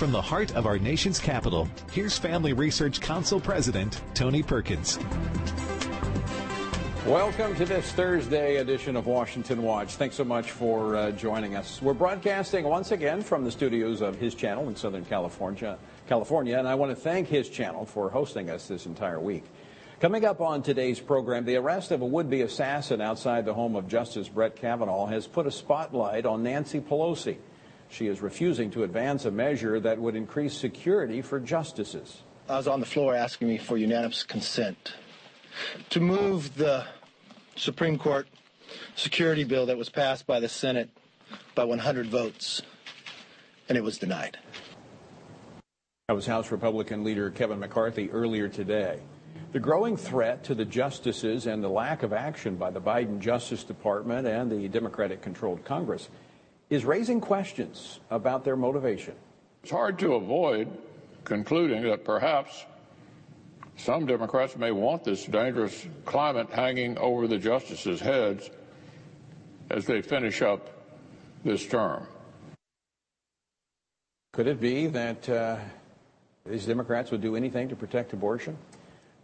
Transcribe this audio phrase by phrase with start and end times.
[0.00, 4.98] From the heart of our nation's capital, here's Family Research Council President Tony Perkins.
[7.04, 9.96] Welcome to this Thursday edition of Washington Watch.
[9.96, 11.82] Thanks so much for uh, joining us.
[11.82, 15.76] We're broadcasting once again from the studios of his channel in Southern California,
[16.08, 19.44] California, and I want to thank his channel for hosting us this entire week.
[20.00, 23.86] Coming up on today's program, the arrest of a would-be assassin outside the home of
[23.86, 27.36] Justice Brett Kavanaugh has put a spotlight on Nancy Pelosi.
[27.90, 32.22] She is refusing to advance a measure that would increase security for justices.
[32.48, 34.94] I was on the floor asking me for unanimous consent
[35.90, 36.86] to move the
[37.56, 38.28] Supreme Court
[38.94, 40.88] security bill that was passed by the Senate
[41.54, 42.62] by 100 votes,
[43.68, 44.38] and it was denied.
[46.08, 49.00] That was House Republican leader Kevin McCarthy earlier today.
[49.52, 53.64] The growing threat to the justices and the lack of action by the Biden Justice
[53.64, 56.08] Department and the Democratic controlled Congress
[56.70, 59.14] is raising questions about their motivation.
[59.62, 60.68] It's hard to avoid
[61.24, 62.64] concluding that perhaps
[63.76, 68.50] some Democrats may want this dangerous climate hanging over the justices' heads
[69.70, 70.70] as they finish up
[71.44, 72.06] this term.
[74.32, 75.56] Could it be that uh,
[76.46, 78.56] these Democrats would do anything to protect abortion?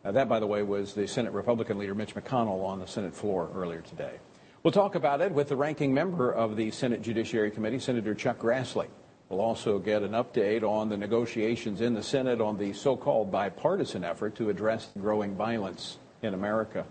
[0.05, 3.15] Uh, that, by the way, was the Senate Republican leader Mitch McConnell on the Senate
[3.15, 4.19] floor earlier today.
[4.67, 8.41] We'll talk about it with the ranking member of the Senate Judiciary Committee, Senator Chuck
[8.41, 8.89] Grassley.
[9.29, 14.03] We'll also get an update on the negotiations in the Senate on the so-called bipartisan
[14.03, 16.85] effort to address growing violence in America.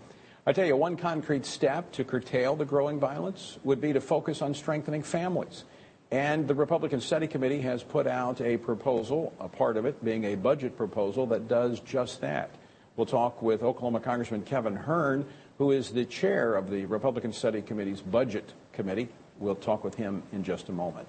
[0.46, 4.40] I tell you, one concrete step to curtail the growing violence would be to focus
[4.40, 5.64] on strengthening families.
[6.10, 10.24] And the Republican Study Committee has put out a proposal, a part of it being
[10.24, 12.48] a budget proposal that does just that.
[12.96, 15.26] We'll talk with Oklahoma Congressman Kevin Hern,
[15.58, 19.08] who is the chair of the Republican Study Committee's Budget Committee.
[19.38, 21.08] We'll talk with him in just a moment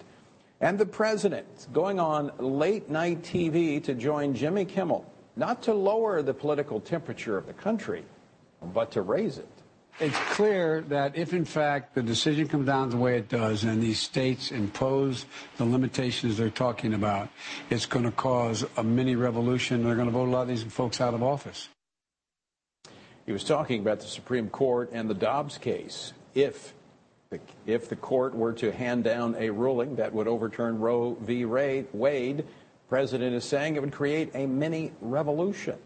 [0.62, 6.22] and the president going on late night TV to join Jimmy Kimmel, not to lower
[6.22, 8.04] the political temperature of the country,
[8.74, 9.48] but to raise it.
[10.00, 13.82] It's clear that if, in fact, the decision comes down the way it does and
[13.82, 15.26] these states impose
[15.58, 17.30] the limitations they're talking about,
[17.72, 19.84] it's going to cause a mini revolution.
[19.84, 21.70] They're going to vote a lot of these folks out of office.
[23.28, 26.14] He was talking about the Supreme Court and the Dobbs case.
[26.34, 26.74] If
[27.66, 31.44] if the court were to hand down a ruling that would overturn Roe v.
[31.44, 32.46] Wade,
[32.88, 35.78] president is saying it would create a mini revolution.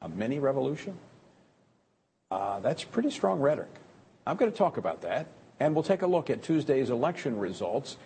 [0.00, 0.96] A mini revolution?
[2.30, 3.74] Uh, that's pretty strong rhetoric.
[4.24, 5.26] I'm going to talk about that,
[5.58, 7.96] and we'll take a look at Tuesday's election results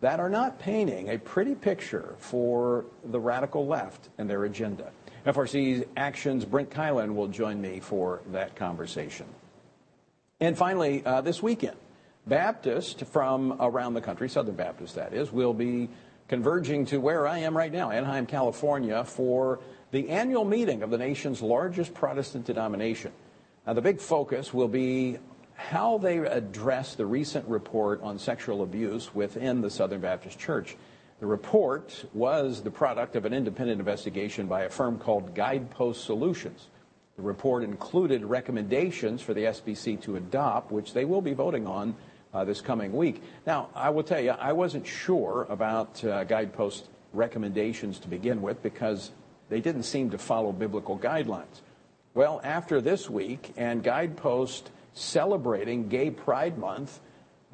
[0.00, 4.92] that are not painting a pretty picture for the radical left and their agenda.
[5.26, 9.26] FRC's Actions Brent Keilen will join me for that conversation.
[10.40, 11.76] And finally, uh, this weekend,
[12.26, 15.88] Baptists from around the country, Southern Baptists that is, will be
[16.28, 20.98] converging to where I am right now, Anaheim, California, for the annual meeting of the
[20.98, 23.12] nation's largest Protestant denomination.
[23.66, 25.18] Now, the big focus will be
[25.54, 30.76] how they address the recent report on sexual abuse within the Southern Baptist Church.
[31.24, 36.68] The report was the product of an independent investigation by a firm called Guidepost Solutions.
[37.16, 41.94] The report included recommendations for the SBC to adopt, which they will be voting on
[42.34, 43.22] uh, this coming week.
[43.46, 48.62] Now, I will tell you, I wasn't sure about uh, guidepost recommendations to begin with
[48.62, 49.10] because
[49.48, 51.62] they didn't seem to follow biblical guidelines.
[52.12, 57.00] Well, after this week and guidepost celebrating Gay Pride Month,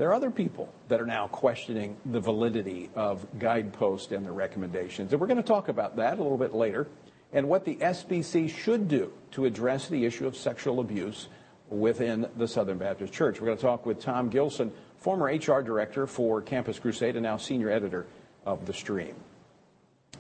[0.01, 5.13] there are other people that are now questioning the validity of guidepost and their recommendations.
[5.13, 6.87] And we're going to talk about that a little bit later
[7.35, 11.29] and what the SBC should do to address the issue of sexual abuse
[11.69, 13.43] within the Southern Baptist Church.
[13.43, 17.37] We're going to talk with Tom Gilson, former HR director for Campus Crusade and now
[17.37, 18.07] senior editor
[18.47, 19.17] of The Stream.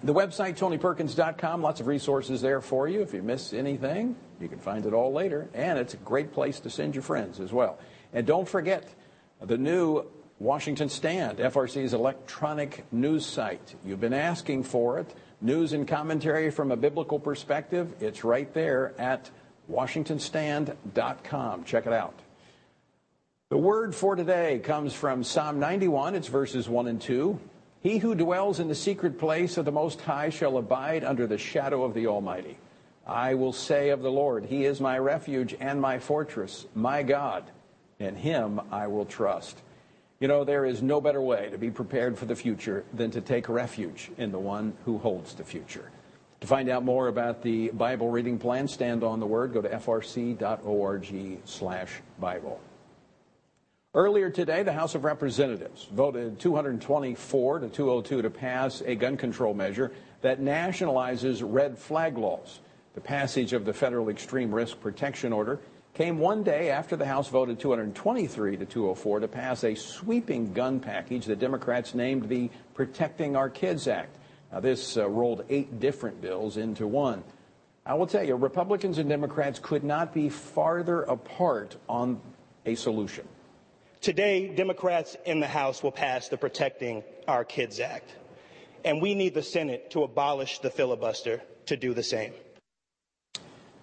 [0.04, 3.00] The website, tonyperkins.com, lots of resources there for you.
[3.00, 5.48] If you miss anything, you can find it all later.
[5.54, 7.78] And it's a great place to send your friends as well.
[8.12, 8.86] And don't forget
[9.40, 10.04] the new
[10.38, 13.75] Washington Stand, FRC's electronic news site.
[13.84, 15.14] You've been asking for it.
[15.40, 17.94] News and commentary from a biblical perspective.
[18.00, 19.31] It's right there at
[19.70, 21.64] WashingtonStand.com.
[21.64, 22.19] Check it out.
[23.50, 26.14] The word for today comes from Psalm 91.
[26.14, 27.38] It's verses 1 and 2.
[27.82, 31.38] He who dwells in the secret place of the Most High shall abide under the
[31.38, 32.58] shadow of the Almighty.
[33.06, 37.44] I will say of the Lord, He is my refuge and my fortress, my God.
[38.00, 39.58] In Him I will trust.
[40.19, 43.20] You know, there is no better way to be prepared for the future than to
[43.20, 45.91] take refuge in the one who holds the future.
[46.41, 49.69] To find out more about the Bible reading plan, stand on the word, go to
[49.69, 52.61] frc.org slash Bible.
[53.94, 59.53] Earlier today, the House of Representatives voted 224 to 202 to pass a gun control
[59.53, 59.93] measure
[60.23, 62.61] that nationalizes red flag laws.
[62.94, 65.58] The passage of the federal extreme risk protection order
[66.00, 70.81] came one day after the House voted 223 to 204 to pass a sweeping gun
[70.81, 74.17] package that Democrats named the Protecting Our Kids Act.
[74.50, 77.23] Now, this uh, rolled eight different bills into one.
[77.85, 82.19] I will tell you, Republicans and Democrats could not be farther apart on
[82.64, 83.29] a solution.
[84.00, 88.11] Today, Democrats in the House will pass the Protecting Our Kids Act.
[88.87, 92.32] And we need the Senate to abolish the filibuster to do the same.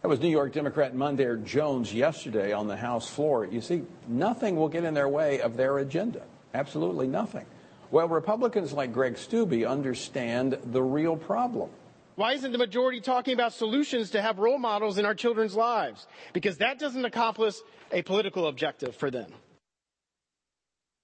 [0.02, 3.46] That was New York Democrat Mondaire Jones yesterday on the House floor.
[3.46, 6.22] You see, nothing will get in their way of their agenda.
[6.54, 7.46] Absolutely nothing.
[7.90, 11.72] Well, Republicans like Greg Steube understand the real problem.
[12.16, 16.08] Why isn't the majority talking about solutions to have role models in our children's lives?
[16.34, 17.56] Because that doesn't accomplish
[17.92, 19.32] a political objective for them.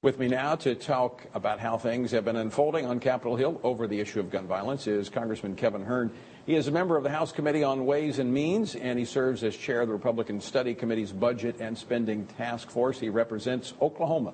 [0.01, 3.88] With me now to talk about how things have been unfolding on Capitol Hill over
[3.88, 6.12] the issue of gun violence is Congressman Kevin Hern.
[6.45, 9.45] He is a member of the House Committee on Ways and Means, and he serves
[9.45, 13.00] as chair of the Republican Study Committee's Budget and Spending Task Force.
[13.00, 14.34] He represents Oklahoma,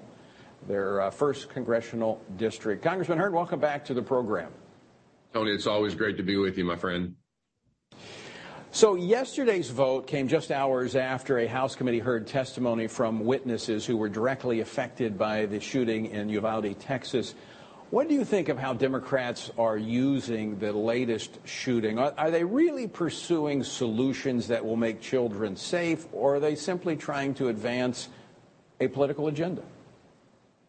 [0.68, 2.84] their uh, first congressional district.
[2.84, 4.52] Congressman Hern, welcome back to the program.
[5.36, 7.14] Tony, it's always great to be with you, my friend.
[8.72, 13.98] So, yesterday's vote came just hours after a House committee heard testimony from witnesses who
[13.98, 17.36] were directly affected by the shooting in Uvalde, Texas.
[17.92, 21.98] What do you think of how Democrats are using the latest shooting?
[21.98, 26.96] Are, are, they really pursuing solutions that will make children safe, or are they simply
[26.96, 28.10] trying to advance
[28.80, 29.64] a political agenda?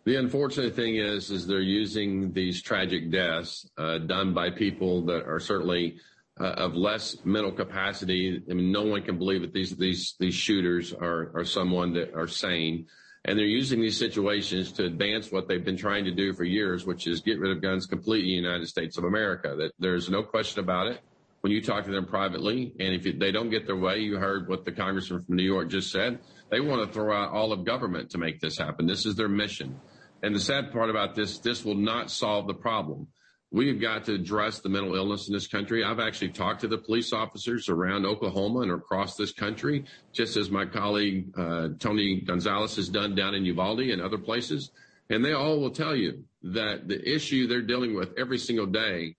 [0.04, 5.26] The unfortunate thing is, is they're using these tragic deaths uh, done by people that
[5.26, 5.98] are certainly
[6.40, 8.42] uh, of less mental capacity.
[8.50, 12.14] I mean, no one can believe that these these these shooters are are someone that
[12.14, 12.86] are sane,
[13.24, 16.86] and they're using these situations to advance what they've been trying to do for years,
[16.86, 19.54] which is get rid of guns completely in the United States of America.
[19.58, 21.00] That there's no question about it.
[21.42, 24.48] When you talk to them privately, and if they don't get their way, you heard
[24.48, 26.18] what the congressman from New York just said.
[26.50, 28.86] They want to throw out all of government to make this happen.
[28.86, 29.80] This is their mission.
[30.22, 33.08] And the sad part about this, this will not solve the problem.
[33.52, 35.82] We've got to address the mental illness in this country.
[35.82, 40.50] I've actually talked to the police officers around Oklahoma and across this country, just as
[40.50, 44.70] my colleague uh, Tony Gonzales has done down in Uvalde and other places.
[45.08, 49.16] And they all will tell you that the issue they're dealing with every single day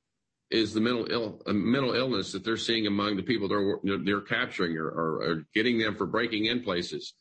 [0.50, 4.22] is the mental Ill, uh, mental illness that they're seeing among the people they're they're
[4.22, 7.14] capturing or, or, or getting them for breaking in places.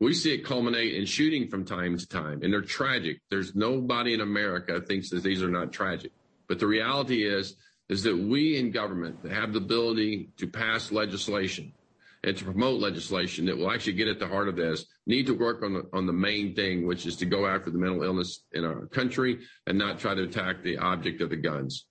[0.00, 3.20] We see it culminate in shooting from time to time, and they're tragic.
[3.30, 6.12] There's nobody in America thinks that these are not tragic.
[6.48, 7.56] But the reality is,
[7.88, 11.72] that we in government that have the ability to pass legislation
[12.24, 15.34] and to promote legislation that will actually get at the heart of this need to
[15.34, 18.44] work on the, on the main thing, which is to go after the mental illness
[18.52, 21.86] in our country and not try to attack the object of the guns.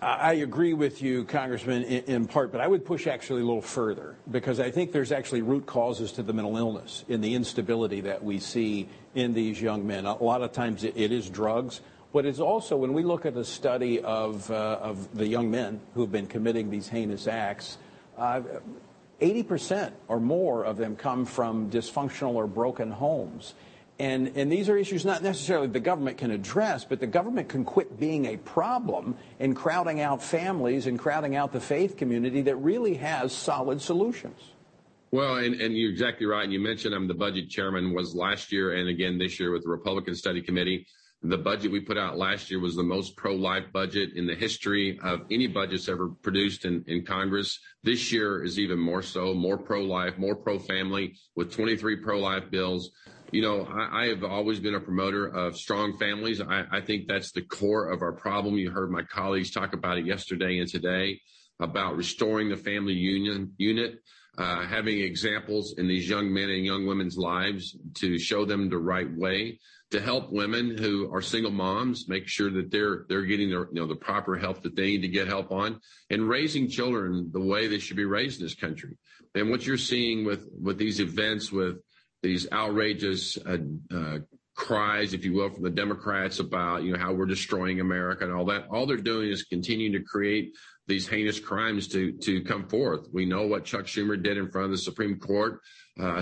[0.00, 4.14] I agree with you, Congressman, in, part, but I would push actually a little further
[4.30, 8.22] because I think there's actually root causes to the mental illness in the instability that
[8.22, 10.06] we see in these young men.
[10.06, 11.80] A lot of times it is drugs,
[12.14, 15.80] but it's also when we look at the study of, uh, of the young men
[15.94, 17.76] who've been committing these heinous acts,
[18.16, 18.40] uh,
[19.20, 23.54] 80% or more of them come from dysfunctional or broken homes.
[23.98, 27.64] And, and these are issues not necessarily the government can address, but the government can
[27.64, 32.56] quit being a problem in crowding out families and crowding out the faith community that
[32.56, 34.38] really has solid solutions.
[35.10, 36.44] Well, and, and you're exactly right.
[36.44, 39.64] And you mentioned I'm the budget chairman was last year and again this year with
[39.64, 40.86] the Republican Study Committee.
[41.26, 44.98] The budget we put out last year was the most pro-life budget in the history
[45.02, 47.58] of any budgets ever produced in, in Congress.
[47.82, 52.90] This year is even more so, more pro-life, more pro-family with 23 pro-life bills.
[53.32, 56.42] You know, I, I have always been a promoter of strong families.
[56.42, 58.56] I, I think that's the core of our problem.
[58.56, 61.22] You heard my colleagues talk about it yesterday and today
[61.58, 63.94] about restoring the family union unit.
[64.36, 68.76] Uh, having examples in these young men and young women's lives to show them the
[68.76, 69.60] right way
[69.94, 73.80] to help women who are single moms make sure that they're they're getting the you
[73.80, 75.78] know the proper help that they need to get help on
[76.10, 78.98] and raising children the way they should be raised in this country.
[79.36, 81.76] And what you're seeing with with these events with
[82.24, 83.58] these outrageous uh,
[83.94, 84.18] uh,
[84.56, 88.32] cries if you will from the democrats about you know how we're destroying america and
[88.32, 90.54] all that all they're doing is continuing to create
[90.86, 93.06] these heinous crimes to to come forth.
[93.12, 95.60] We know what chuck schumer did in front of the supreme court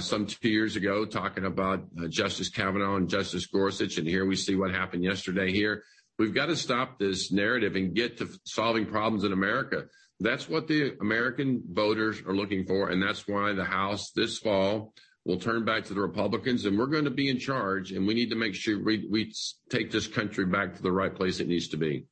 [0.00, 4.36] some two years ago talking about uh, Justice Kavanaugh and Justice Gorsuch, and here we
[4.36, 5.82] see what happened yesterday here.
[6.18, 9.84] We've got to stop this narrative and get to solving problems in America.
[10.20, 14.92] That's what the American voters are looking for, and that's why the House this fall
[15.24, 18.14] will turn back to the Republicans, and we're going to be in charge, and we
[18.14, 19.32] need to make sure we, we
[19.70, 22.06] take this country back to the right place it needs to be.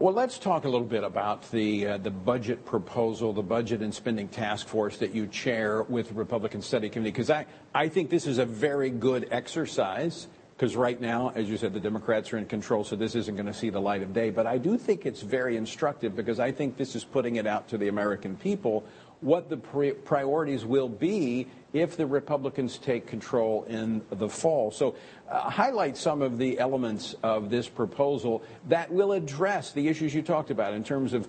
[0.00, 3.94] Well, let's talk a little bit about the uh, the budget proposal, the budget and
[3.94, 8.10] spending task force that you chair with the Republican Study Committee, because I, I think
[8.10, 10.26] this is a very good exercise.
[10.56, 13.46] Because right now, as you said, the Democrats are in control, so this isn't going
[13.46, 14.30] to see the light of day.
[14.30, 17.68] But I do think it's very instructive because I think this is putting it out
[17.68, 18.84] to the American people
[19.24, 24.70] what the priorities will be if the Republicans take control in the fall.
[24.70, 24.96] So,
[25.30, 30.20] uh, highlight some of the elements of this proposal that will address the issues you
[30.20, 31.26] talked about in terms of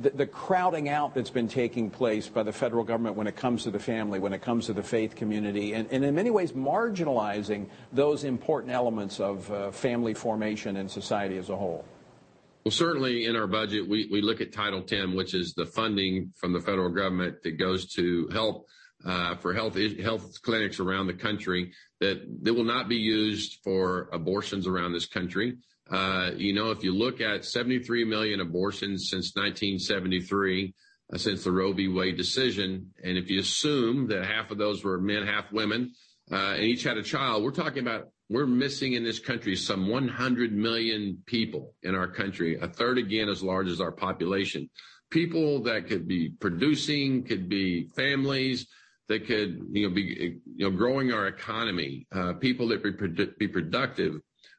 [0.00, 3.64] the, the, crowding out that's been taking place by the federal government when it comes
[3.64, 6.52] to the family, when it comes to the faith community, and, and in many ways
[6.52, 11.84] marginalizing those important elements of uh, family formation and society as a whole.
[12.64, 16.52] Well, certainly in our budget, we, look at Title X, which is the funding from
[16.52, 18.66] the federal government that goes to help
[19.04, 24.68] uh, for health health clinics around the country that, will not be used for abortions
[24.68, 25.56] around this country.
[25.90, 30.72] Uh, you know, if you look at 73 million abortions since 1973,
[31.12, 31.88] uh, since the Roe v.
[31.88, 35.94] Wade decision, and if you assume that half of those were men, half women,
[36.30, 40.52] and each had a child, we're talking about we're missing in this country some 100
[40.52, 44.70] million people in our country, a third again as large as our population.
[45.10, 48.66] People that could be producing, could be families
[49.08, 53.48] that could, you know, be, you know, growing our economy, uh, people that be, be
[53.48, 54.14] productive,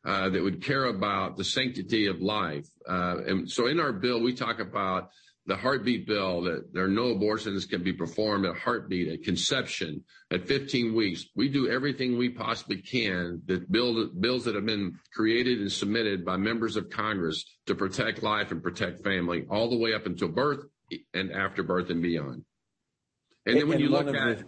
[0.06, 2.68] uh, that would care about the sanctity of life.
[2.88, 5.10] Uh, and so in our bill, we talk about
[5.46, 10.04] the heartbeat bill that there are no abortions can be performed at heartbeat, at conception,
[10.32, 11.26] at 15 weeks.
[11.36, 16.24] We do everything we possibly can that build, bills that have been created and submitted
[16.24, 20.30] by members of Congress to protect life and protect family all the way up until
[20.30, 20.66] birth
[21.14, 22.46] and after birth and beyond.
[23.46, 24.44] And then when you look at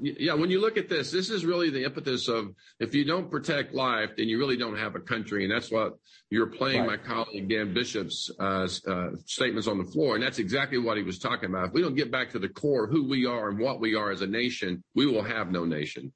[0.00, 3.30] yeah, when you look at this, this is really the impetus of if you don't
[3.30, 5.44] protect life, then you really don't have a country.
[5.44, 5.94] And that's what
[6.30, 6.90] you're playing right.
[6.90, 10.14] my colleague Dan Bishop's uh, uh, statements on the floor.
[10.14, 11.68] And that's exactly what he was talking about.
[11.68, 14.10] If we don't get back to the core, who we are and what we are
[14.10, 16.12] as a nation, we will have no nation.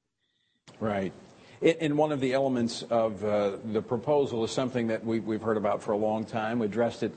[0.80, 1.12] Right.
[1.60, 5.56] And one of the elements of uh, the proposal is something that we, have heard
[5.56, 6.60] about for a long time.
[6.60, 7.12] We addressed it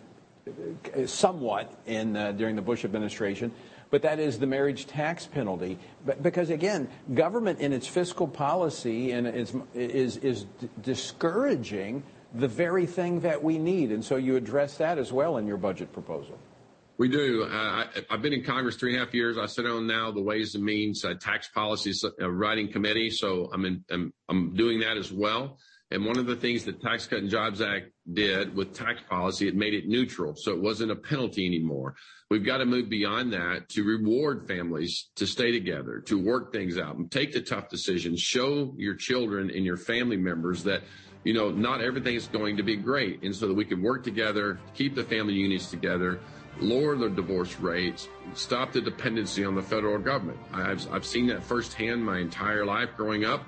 [0.48, 3.52] uh, somewhat in uh, during the Bush administration
[3.92, 5.78] but that is the marriage tax penalty.
[6.06, 10.46] But because again, government in its fiscal policy and is, is, is
[10.82, 13.92] discouraging the very thing that we need.
[13.92, 16.40] And so you address that as well in your budget proposal.
[16.98, 17.44] We do.
[17.44, 19.38] Uh, I, have been in Congress three and a half years.
[19.38, 23.50] I sit on now the Ways and Means uh, Tax Policies uh, Writing Committee, so
[23.52, 25.58] I'm, in, I'm, I'm doing that as well.
[25.92, 29.50] And one of the things the Tax Cut and Jobs Act did with tax policy,
[29.50, 30.36] it made it neutral.
[30.36, 31.96] So it wasn't a penalty anymore.
[32.30, 36.78] We've got to move beyond that to reward families to stay together, to work things
[36.78, 40.84] out and take the tough decisions, show your children and your family members that,
[41.26, 43.22] you know, not everything is going to be great.
[43.24, 46.22] And so that we can work together, keep the family units together,
[46.62, 50.40] lower the divorce rates, stop the dependency on the federal government.
[50.54, 53.44] I've, I've seen that firsthand my entire life growing up.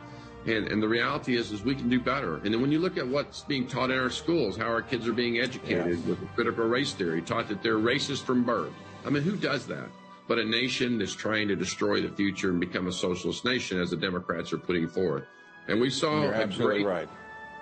[0.45, 2.35] And, and the reality is, is we can do better.
[2.35, 5.07] And then when you look at what's being taught in our schools, how our kids
[5.07, 6.05] are being educated yes.
[6.05, 8.73] with critical race theory, taught that they're racist from birth.
[9.05, 9.87] I mean, who does that?
[10.27, 13.89] But a nation that's trying to destroy the future and become a socialist nation, as
[13.89, 15.23] the Democrats are putting forth.
[15.67, 17.09] And we saw You're a great, right.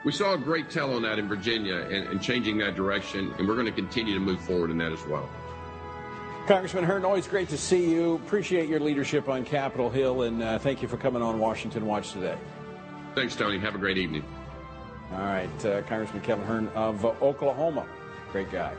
[0.04, 3.34] we saw a great tell on that in Virginia and, and changing that direction.
[3.38, 5.30] And we're going to continue to move forward in that as well.
[6.48, 8.16] Congressman Hern, always great to see you.
[8.16, 12.14] Appreciate your leadership on Capitol Hill, and uh, thank you for coming on Washington Watch
[12.14, 12.36] today.
[13.16, 13.60] Thanks, Tony.
[13.60, 14.24] Have a great evening.
[15.12, 17.86] All right, uh, Congressman Kevin Hern of uh, Oklahoma.
[18.32, 18.74] Great guy.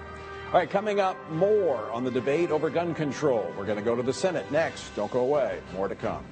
[0.46, 3.52] All right, coming up, more on the debate over gun control.
[3.56, 4.94] We're going to go to the Senate next.
[4.96, 5.60] Don't go away.
[5.74, 6.24] More to come.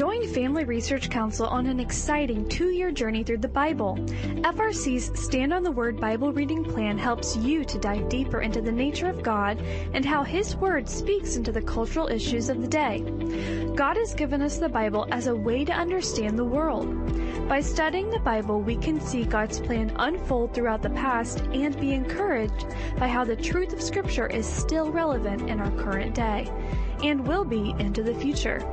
[0.00, 3.96] Join Family Research Council on an exciting two year journey through the Bible.
[3.96, 8.72] FRC's Stand on the Word Bible reading plan helps you to dive deeper into the
[8.72, 9.60] nature of God
[9.92, 13.00] and how His Word speaks into the cultural issues of the day.
[13.76, 16.88] God has given us the Bible as a way to understand the world.
[17.46, 21.92] By studying the Bible, we can see God's plan unfold throughout the past and be
[21.92, 26.50] encouraged by how the truth of Scripture is still relevant in our current day
[27.02, 28.66] and will be into the future.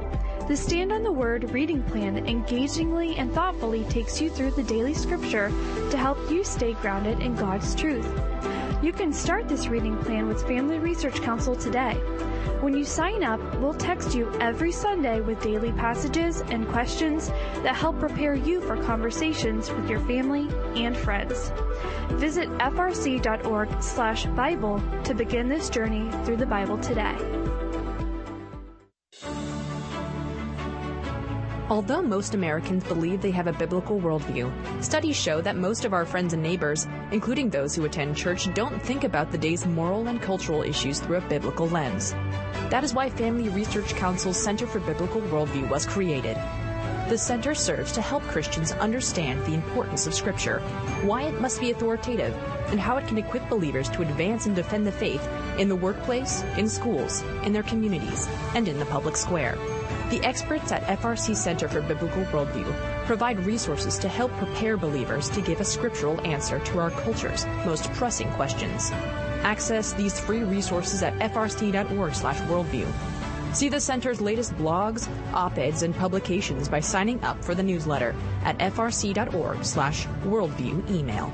[0.48, 4.94] The Stand on the Word reading plan engagingly and thoughtfully takes you through the daily
[4.94, 5.50] scripture
[5.92, 8.10] to help you stay grounded in God's truth.
[8.82, 11.96] You can start this reading plan with Family Research Council today.
[12.62, 17.28] When you sign up, we'll text you every Sunday with daily passages and questions
[17.64, 20.48] that help prepare you for conversations with your family
[20.82, 21.52] and friends.
[22.12, 27.18] Visit frc.org/bible to begin this journey through the Bible today.
[31.70, 34.50] Although most Americans believe they have a biblical worldview,
[34.82, 38.82] studies show that most of our friends and neighbors, including those who attend church, don't
[38.82, 42.14] think about the day's moral and cultural issues through a biblical lens.
[42.70, 46.38] That is why Family Research Council's Center for Biblical Worldview was created.
[47.10, 50.60] The center serves to help Christians understand the importance of Scripture,
[51.04, 52.34] why it must be authoritative,
[52.68, 56.44] and how it can equip believers to advance and defend the faith in the workplace,
[56.58, 59.58] in schools, in their communities, and in the public square.
[60.10, 62.74] The experts at FRC Center for Biblical Worldview
[63.06, 67.92] provide resources to help prepare believers to give a scriptural answer to our culture's most
[67.92, 68.90] pressing questions.
[69.44, 72.88] Access these free resources at frc.org/worldview.
[73.54, 78.58] See the center's latest blogs, op-eds, and publications by signing up for the newsletter at
[78.60, 81.34] frc.org/worldview email.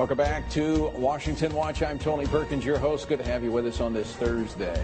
[0.00, 1.82] Welcome back to Washington Watch.
[1.82, 3.06] I'm Tony Perkins, your host.
[3.06, 4.82] Good to have you with us on this Thursday.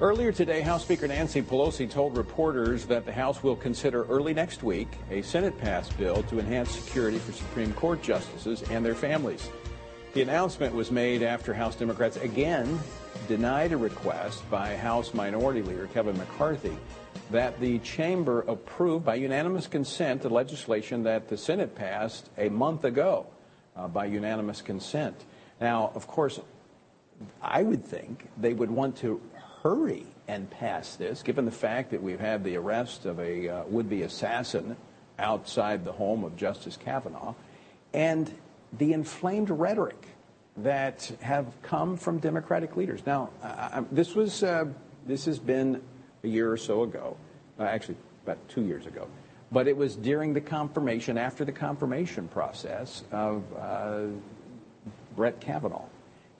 [0.00, 4.62] Earlier today, House Speaker Nancy Pelosi told reporters that the House will consider early next
[4.62, 9.50] week a Senate passed bill to enhance security for Supreme Court justices and their families.
[10.14, 12.78] The announcement was made after House Democrats again
[13.28, 16.78] denied a request by House Minority Leader Kevin McCarthy
[17.30, 22.84] that the chamber approve by unanimous consent the legislation that the Senate passed a month
[22.84, 23.26] ago
[23.92, 25.24] by unanimous consent.
[25.60, 26.40] Now, of course,
[27.42, 29.20] I would think they would want to
[29.62, 33.64] hurry and pass this, given the fact that we've had the arrest of a uh,
[33.64, 34.76] would-be assassin
[35.18, 37.34] outside the home of Justice Kavanaugh,
[37.92, 38.32] and
[38.78, 40.06] the inflamed rhetoric
[40.56, 43.04] that have come from Democratic leaders.
[43.04, 43.30] Now,
[43.90, 44.66] this was uh,
[45.06, 45.82] this has been
[46.22, 47.16] a year or so ago,
[47.58, 49.08] uh, actually about two years ago.
[49.52, 54.06] But it was during the confirmation, after the confirmation process of uh,
[55.16, 55.86] Brett Kavanaugh.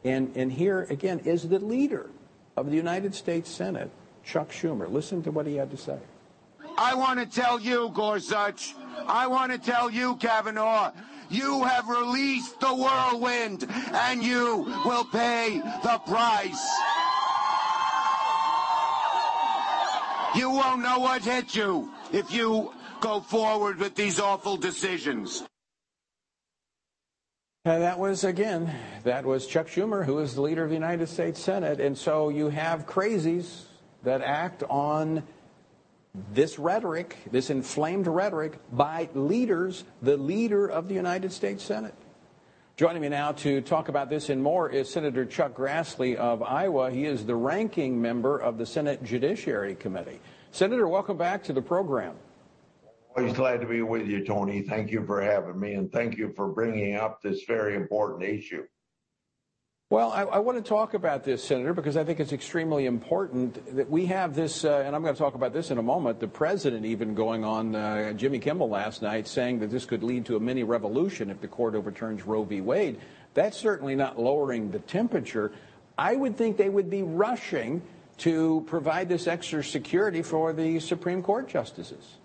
[0.04, 2.08] And, and here, again, is the leader
[2.56, 3.90] of the United States Senate,
[4.24, 4.90] Chuck Schumer.
[4.90, 5.98] Listen to what he had to say.
[6.78, 8.74] I want to tell you, Gorsuch,
[9.06, 10.92] I want to tell you, Kavanaugh,
[11.28, 16.68] you have released the whirlwind, and you will pay the price.
[20.34, 25.44] You won't know what hit you if you go forward with these awful decisions.
[27.64, 31.08] And that was, again, that was Chuck Schumer, who is the leader of the United
[31.08, 31.78] States Senate.
[31.78, 33.64] And so you have crazies
[34.02, 35.22] that act on
[36.32, 41.94] this rhetoric, this inflamed rhetoric, by leaders, the leader of the United States Senate.
[42.76, 46.90] Joining me now to talk about this and more is Senator Chuck Grassley of Iowa.
[46.90, 50.18] He is the ranking member of the Senate Judiciary Committee.
[50.50, 52.14] Senator, welcome back to the program.
[53.16, 54.62] Always glad to be with you, Tony.
[54.62, 58.64] Thank you for having me, and thank you for bringing up this very important issue.
[59.90, 63.74] Well, I, I, want to talk about this, Senator, because I think it's extremely important
[63.74, 66.20] that we have this, uh, and I'm going to talk about this in a moment.
[66.20, 70.24] The president even going on uh, Jimmy Kimmel last night saying that this could lead
[70.26, 72.60] to a mini revolution if the court overturns Roe v.
[72.60, 73.00] Wade.
[73.34, 75.50] That's certainly not lowering the temperature.
[75.98, 77.82] I would think they would be rushing
[78.18, 82.19] to provide this extra security for the Supreme Court justices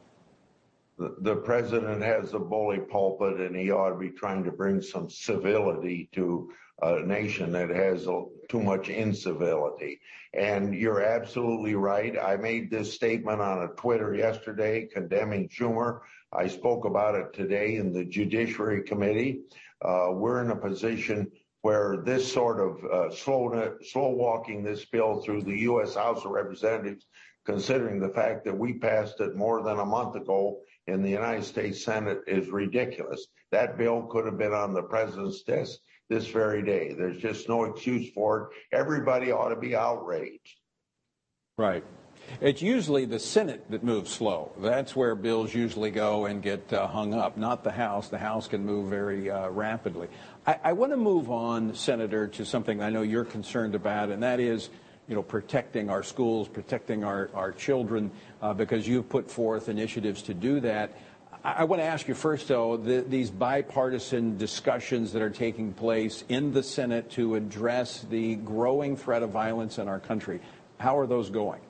[0.97, 5.10] the, president has a bully pulpit and he ought to be trying to bring some
[5.10, 8.05] civility to a nation that has
[8.49, 9.99] too much incivility.
[10.34, 12.17] And you're absolutely right.
[12.17, 16.01] I made this statement on a Twitter yesterday condemning Schumer.
[16.34, 19.41] I spoke about it today in the Judiciary Committee.
[19.81, 21.31] Uh, we're in a position
[21.62, 25.95] where this sort of uh, slow, slow walking this bill through the U.S.
[25.95, 27.05] House of Representatives
[27.45, 31.43] considering the fact that we passed it more than a month ago in the United
[31.43, 33.28] States Senate is ridiculous.
[33.52, 36.93] That bill could have been on the president's desk this very day.
[36.93, 38.78] There's just no excuse for it.
[38.78, 40.60] Everybody ought to be outraged.
[41.58, 41.84] Right.
[42.41, 44.52] It's usually the Senate that moves slow.
[44.58, 48.10] That's where bills usually go and get uh, hung up, not the House.
[48.10, 50.08] The House can move very uh, rapidly.
[50.45, 54.24] I, I want to move on, Senator, to something I know you're concerned about, and
[54.24, 54.69] that is
[55.07, 60.23] you know, protecting our schools, protecting our, our children, uh, because you've put forth initiatives
[60.23, 60.97] to do that.
[61.43, 65.73] I, I want to ask you first, though, the, these bipartisan discussions that are taking
[65.73, 70.39] place in the Senate to address the growing threat of violence in our country.
[70.79, 71.61] How are those going?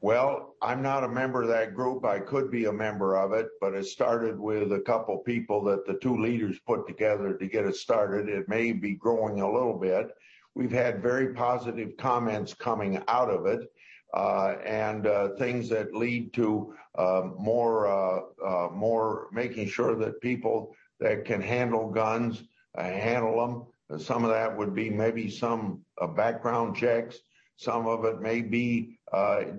[0.00, 2.04] Well, I'm not a member of that group.
[2.04, 5.86] I could be a member of it, but it started with a couple people that
[5.86, 8.28] the two leaders put together to get it started.
[8.28, 10.14] It may be growing a little bit.
[10.54, 13.70] We've had very positive comments coming out of it.
[14.14, 20.20] Uh, and uh, things that lead to um, more, uh, uh, more making sure that
[20.22, 22.44] people that can handle guns
[22.76, 24.00] uh, handle them.
[24.00, 27.18] Some of that would be maybe some uh, background checks.
[27.56, 28.98] Some of it may be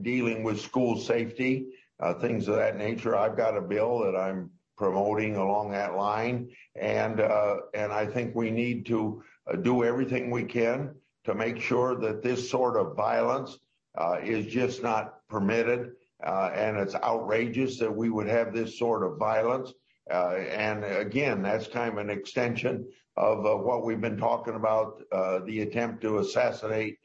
[0.02, 1.67] dealing with school safety,
[2.21, 3.15] things of that nature.
[3.15, 8.52] I've got a bill that I'm promoting along that line, and and I think we
[8.52, 9.21] need to
[9.57, 13.57] do everything we can to make sure that this sort of violence
[13.97, 15.91] uh, is just not permitted.
[16.25, 19.73] Uh, and it's outrageous that we would have this sort of violence.
[20.12, 22.85] Uh, and again, that's kind of an extension
[23.15, 26.97] of uh, what we've been talking about, uh, the attempt to assassinate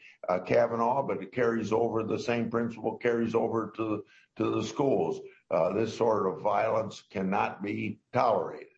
[0.46, 4.02] Kavanaugh, but it carries over the same principle carries over to,
[4.36, 5.20] to the schools.
[5.74, 8.73] this sort of violence cannot be tolerated.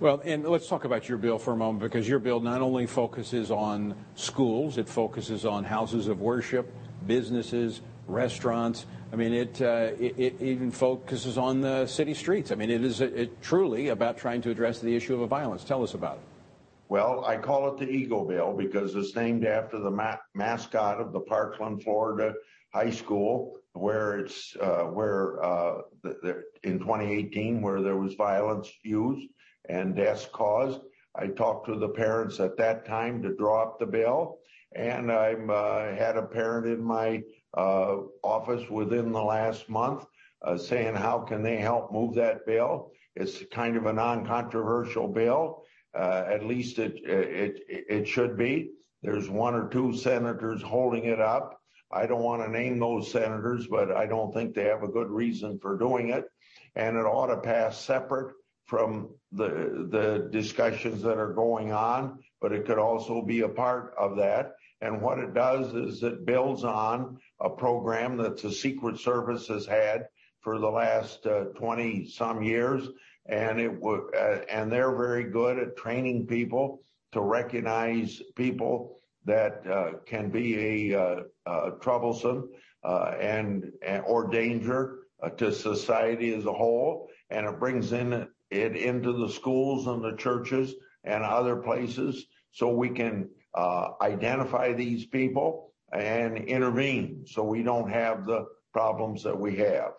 [0.00, 2.86] Well, and let's talk about your bill for a moment because your bill not only
[2.86, 6.72] focuses on schools, it focuses on houses of worship,
[7.06, 8.86] businesses, restaurants.
[9.12, 12.50] I mean, it, uh, it, it, even focuses on the city streets.
[12.50, 15.62] I mean, it is a, it truly about trying to address the issue of violence.
[15.62, 16.22] Tell us about it.
[16.88, 21.12] Well, I call it the Eagle Bill because it's named after the ma- mascot of
[21.12, 22.34] the Parkland, Florida
[22.74, 28.70] High School, where it's uh, where uh, the, the, in 2018 where there was violence
[28.82, 29.28] used
[29.68, 30.80] and deaths caused.
[31.14, 34.38] I talked to the parents at that time to draw up the bill,
[34.74, 37.22] and I uh, had a parent in my
[37.54, 40.06] uh, office within the last month
[40.44, 42.92] uh, saying how can they help move that bill.
[43.14, 45.64] It's kind of a non-controversial bill.
[45.94, 48.70] Uh, at least it, it it should be.
[49.02, 51.60] There's one or two senators holding it up.
[51.92, 55.10] I don't want to name those senators, but I don't think they have a good
[55.10, 56.24] reason for doing it.
[56.74, 58.34] And it ought to pass separate
[58.66, 63.94] from the the discussions that are going on, but it could also be a part
[63.98, 64.54] of that.
[64.80, 69.64] And what it does is it builds on a program that the Secret Service has
[69.66, 70.08] had
[70.40, 72.88] for the last uh, 20 some years,
[73.26, 79.64] and it w- uh, and they're very good at training people to recognize people that
[79.70, 81.22] uh, can be a
[81.80, 82.48] troublesome
[82.82, 84.98] or danger
[85.36, 90.16] to society as a whole, and it brings in it into the schools and the
[90.16, 97.62] churches and other places so we can uh, identify these people and intervene so we
[97.62, 99.92] don't have the problems that we have.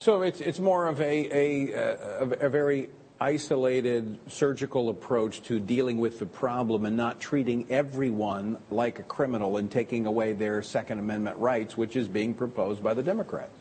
[0.00, 5.98] So it's it's more of a a, a, a very isolated surgical approach to dealing
[5.98, 11.00] with the problem and not treating everyone like a criminal and taking away their Second
[11.00, 13.58] Amendment rights, which is being proposed by the Democrats.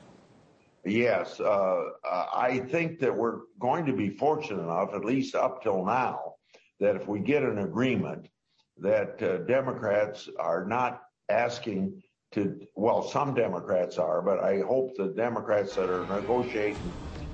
[0.88, 5.84] Yes, uh, I think that we're going to be fortunate enough, at least up till
[5.84, 6.36] now,
[6.80, 8.30] that if we get an agreement,
[8.78, 15.08] that uh, Democrats are not asking to, well, some Democrats are, but I hope the
[15.08, 16.94] Democrats that are negotiating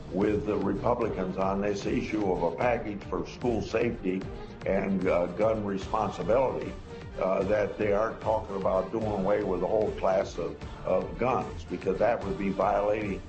[0.09, 4.21] with the Republicans on this issue of a package for school safety
[4.65, 6.71] and uh, gun responsibility
[7.21, 11.65] uh, that they aren't talking about doing away with the whole class of, of guns
[11.69, 13.21] because that would be violating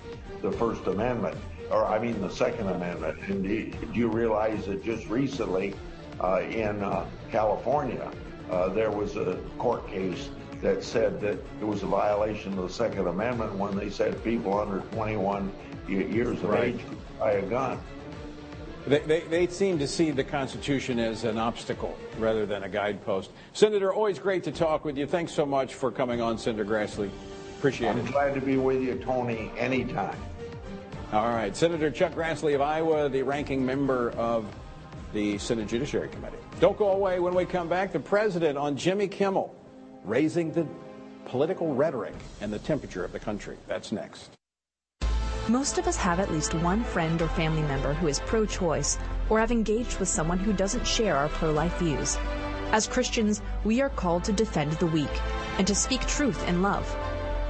[0.42, 1.36] the First Amendment,
[1.70, 3.18] or I mean the Second Amendment.
[3.28, 5.74] And do you realize that just recently
[6.20, 8.10] uh, in uh, California,
[8.50, 12.72] uh, there was a court case that said that it was a violation of the
[12.72, 15.52] Second Amendment when they said people under 21
[15.88, 16.74] years of right.
[16.74, 17.78] age could buy a gun.
[18.86, 23.30] They, they, they, seem to see the Constitution as an obstacle rather than a guidepost.
[23.54, 25.06] Senator, always great to talk with you.
[25.06, 27.10] Thanks so much for coming on, Senator Grassley.
[27.58, 28.06] Appreciate I'm it.
[28.06, 30.18] I'm glad to be with you, Tony, anytime.
[31.12, 31.56] All right.
[31.56, 34.44] Senator Chuck Grassley of Iowa, the ranking member of
[35.14, 36.36] the Senate Judiciary Committee.
[36.60, 37.92] Don't go away when we come back.
[37.92, 39.54] The president on Jimmy Kimmel
[40.04, 40.66] raising the
[41.24, 43.56] political rhetoric and the temperature of the country.
[43.66, 44.30] That's next.
[45.48, 48.96] Most of us have at least one friend or family member who is pro choice
[49.28, 52.16] or have engaged with someone who doesn't share our pro life views.
[52.72, 55.10] As Christians, we are called to defend the weak
[55.58, 56.86] and to speak truth in love.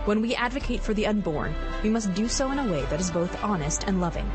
[0.07, 1.54] When we advocate for the unborn,
[1.85, 4.28] we must do so in a way that is both honest and loving.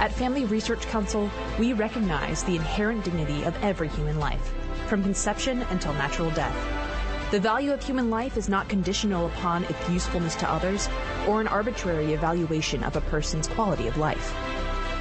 [0.00, 4.52] At Family Research Council, we recognize the inherent dignity of every human life,
[4.88, 6.91] from conception until natural death.
[7.32, 10.86] The value of human life is not conditional upon its usefulness to others
[11.26, 14.34] or an arbitrary evaluation of a person's quality of life.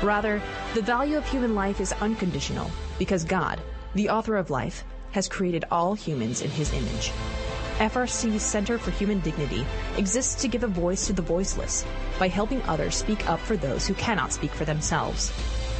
[0.01, 0.41] Rather,
[0.73, 3.59] the value of human life is unconditional because God,
[3.95, 7.11] the author of life, has created all humans in his image.
[7.79, 9.65] FRC's Center for Human Dignity
[9.97, 11.83] exists to give a voice to the voiceless
[12.17, 15.33] by helping others speak up for those who cannot speak for themselves.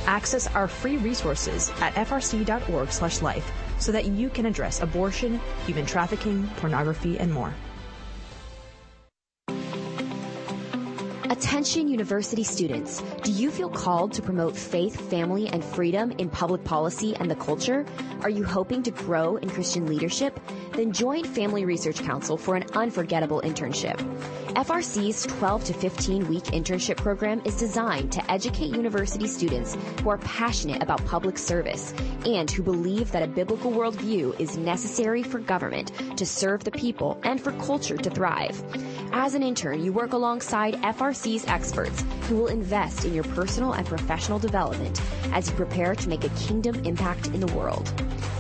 [0.05, 7.19] Access our free resources at frc.org/life so that you can address abortion, human trafficking, pornography,
[7.19, 7.53] and more.
[11.41, 16.63] Attention university students, do you feel called to promote faith, family, and freedom in public
[16.63, 17.83] policy and the culture?
[18.21, 20.39] Are you hoping to grow in Christian leadership?
[20.73, 23.97] Then join Family Research Council for an unforgettable internship.
[24.53, 30.17] FRC's 12 to 15 week internship program is designed to educate university students who are
[30.19, 31.93] passionate about public service
[32.25, 37.19] and who believe that a biblical worldview is necessary for government to serve the people
[37.23, 38.61] and for culture to thrive.
[39.13, 40.75] As an intern, you work alongside
[41.31, 45.01] FRC's experts who will invest in your personal and professional development
[45.33, 47.87] as you prepare to make a kingdom impact in the world.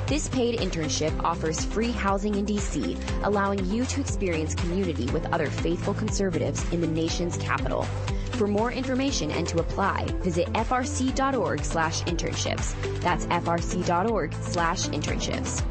[0.07, 5.47] This paid internship offers free housing in DC, allowing you to experience community with other
[5.47, 7.83] faithful conservatives in the nation's capital.
[8.33, 13.01] For more information and to apply, visit frc.org slash internships.
[13.01, 15.63] That's frc.org slash internships.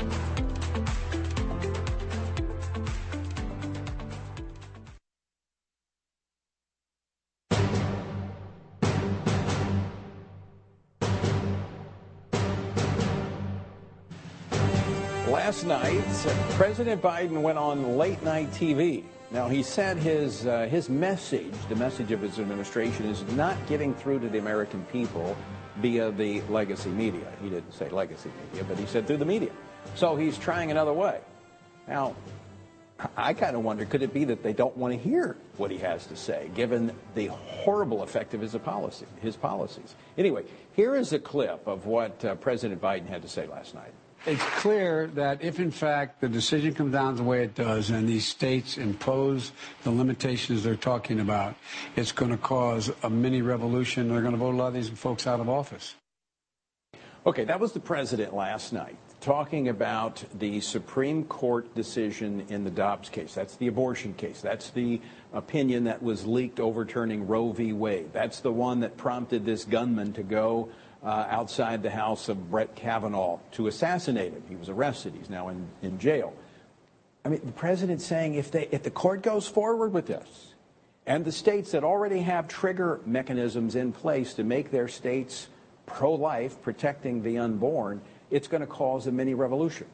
[15.31, 16.03] Last night,
[16.57, 19.05] President Biden went on late night TV.
[19.31, 23.95] Now, he said his, uh, his message, the message of his administration, is not getting
[23.95, 25.37] through to the American people
[25.77, 27.33] via the legacy media.
[27.41, 29.53] He didn't say legacy media, but he said through the media.
[29.95, 31.21] So he's trying another way.
[31.87, 32.17] Now,
[33.17, 35.79] I kind of wonder could it be that they don't want to hear what he
[35.79, 39.95] has to say, given the horrible effect of his policy, his policies?
[40.19, 40.43] Anyway,
[40.75, 43.93] here is a clip of what uh, President Biden had to say last night.
[44.27, 48.07] It's clear that if, in fact, the decision comes down the way it does and
[48.07, 49.53] these states impose
[49.83, 51.55] the limitations they're talking about,
[51.97, 54.11] it's going to cause a mini revolution.
[54.11, 55.95] They're going to vote a lot of these folks out of office.
[57.25, 62.71] Okay, that was the president last night talking about the Supreme Court decision in the
[62.71, 63.35] Dobbs case.
[63.35, 64.41] That's the abortion case.
[64.41, 65.01] That's the
[65.33, 67.73] opinion that was leaked overturning Roe v.
[67.73, 68.13] Wade.
[68.13, 70.71] That's the one that prompted this gunman to go
[71.03, 74.43] Uh, outside the house of Brett Kavanaugh to assassinate him.
[74.51, 75.15] He was arrested.
[75.17, 76.35] He's now in, in jail.
[77.25, 80.53] I mean, the president's saying if, they, if the court goes forward with this,
[81.07, 85.49] and the states that already have trigger mechanisms in place to make their states
[85.87, 89.87] pro life, protecting the unborn, it's going to cause a mini revolution.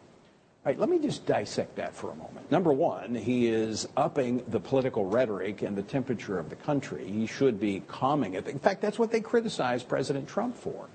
[0.65, 2.51] All right, let me just dissect that for a moment.
[2.51, 7.09] Number one, he is upping the political rhetoric and the temperature of the country.
[7.09, 8.49] He should be calming it.
[8.49, 10.89] In fact, that's what they criticized President Trump for.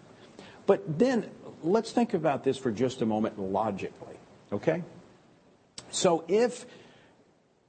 [0.71, 1.29] But then
[1.63, 4.15] let's think about this for just a moment logically,
[4.53, 4.83] okay?
[5.89, 6.65] So if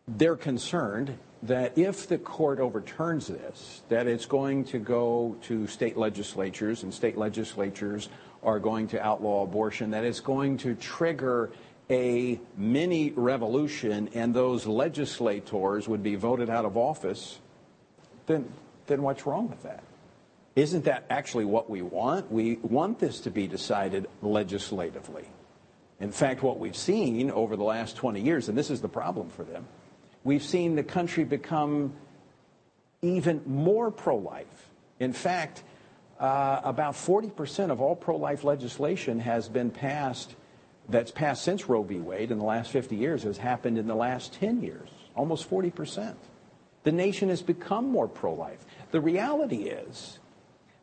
[0.06, 5.96] they're concerned that if the court overturns this, that it's going to go to state
[5.96, 8.08] legislatures and state legislatures
[8.44, 11.50] are going to outlaw abortion, that it's going to trigger
[11.90, 17.40] a mini revolution and those legislators would be voted out of office,
[18.26, 18.48] then,
[18.86, 19.82] then what's wrong with that?
[20.54, 22.30] Isn't that actually what we want?
[22.30, 25.24] We want this to be decided legislatively.
[25.98, 29.30] In fact, what we've seen over the last 20 years, and this is the problem
[29.30, 29.66] for them,
[30.24, 31.94] we've seen the country become
[33.00, 34.70] even more pro life.
[35.00, 35.62] In fact,
[36.20, 40.34] uh, about 40% of all pro life legislation has been passed,
[40.88, 41.98] that's passed since Roe v.
[41.98, 46.14] Wade in the last 50 years, has happened in the last 10 years, almost 40%.
[46.84, 48.64] The nation has become more pro life.
[48.90, 50.18] The reality is,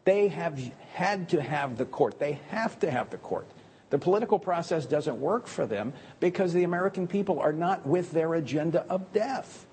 [0.05, 0.59] they have
[0.93, 2.19] had to have the court.
[2.19, 3.47] They have to have the court.
[3.89, 8.35] The political process doesn't work for them because the American people are not with their
[8.35, 9.65] agenda of death.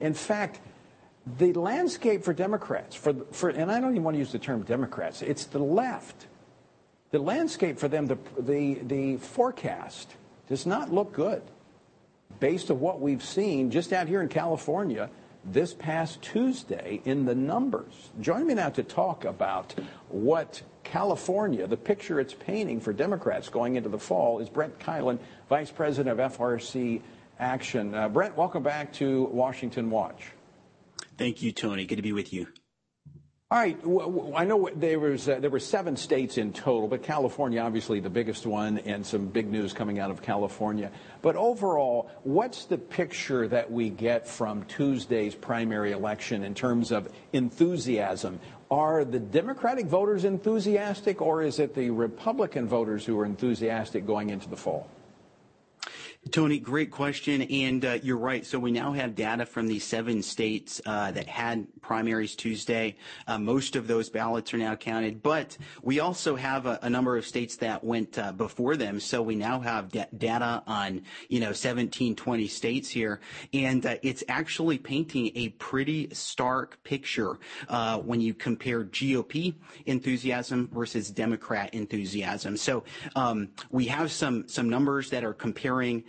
[0.00, 0.60] In fact,
[1.38, 4.62] the landscape for Democrats, for, for, and I don't even want to use the term
[4.62, 6.26] Democrats, it's the left.
[7.10, 10.10] The landscape for them, the, the, the forecast
[10.48, 11.42] does not look good.
[12.40, 15.08] based on what we've seen just out here in California
[15.44, 18.10] this past Tuesday in the numbers.
[18.20, 19.74] Join me now to talk about
[20.08, 25.18] what California, the picture it's painting for Democrats going into the fall, is Brent Keilen,
[25.48, 27.00] Vice President of FRC
[27.38, 27.94] Action.
[27.94, 30.32] Uh, Brent, welcome back to Washington Watch.
[31.18, 31.84] Thank you, Tony.
[31.86, 32.46] Good to be with you.
[33.52, 33.76] All right.
[34.34, 38.08] I know there was uh, there were seven states in total, but California obviously the
[38.08, 40.90] biggest one, and some big news coming out of California.
[41.20, 47.12] But overall, what's the picture that we get from Tuesday's primary election in terms of
[47.34, 48.40] enthusiasm?
[48.70, 54.30] Are the Democratic voters enthusiastic, or is it the Republican voters who are enthusiastic going
[54.30, 54.88] into the fall?
[56.30, 57.42] Tony, great question.
[57.42, 58.46] And uh, you're right.
[58.46, 62.96] So we now have data from these seven states uh, that had primaries Tuesday.
[63.26, 67.16] Uh, most of those ballots are now counted, but we also have a, a number
[67.16, 69.00] of states that went uh, before them.
[69.00, 73.20] So we now have da- data on, you know, 17, 20 states here.
[73.52, 79.54] And uh, it's actually painting a pretty stark picture uh, when you compare GOP
[79.86, 82.56] enthusiasm versus Democrat enthusiasm.
[82.56, 82.84] So
[83.16, 86.04] um, we have some, some numbers that are comparing